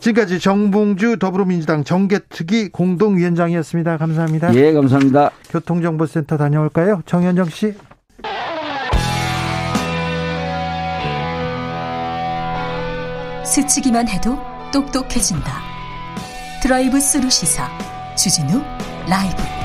지금까지 0.00 0.38
정봉주 0.40 1.18
더불어민주당 1.18 1.84
정개특위 1.84 2.68
공동위원장이었습니다. 2.70 3.96
감사합니다. 3.98 4.54
예, 4.54 4.72
감사합니다. 4.72 5.30
교통정보센터 5.50 6.36
다녀올까요? 6.36 7.02
정현정 7.06 7.48
씨. 7.50 7.74
스치기만 13.44 14.08
해도 14.08 14.38
똑똑해진다. 14.72 15.50
드라이브 16.62 17.00
스루 17.00 17.30
시사 17.30 17.68
주진우 18.16 18.62
라이브 19.08 19.57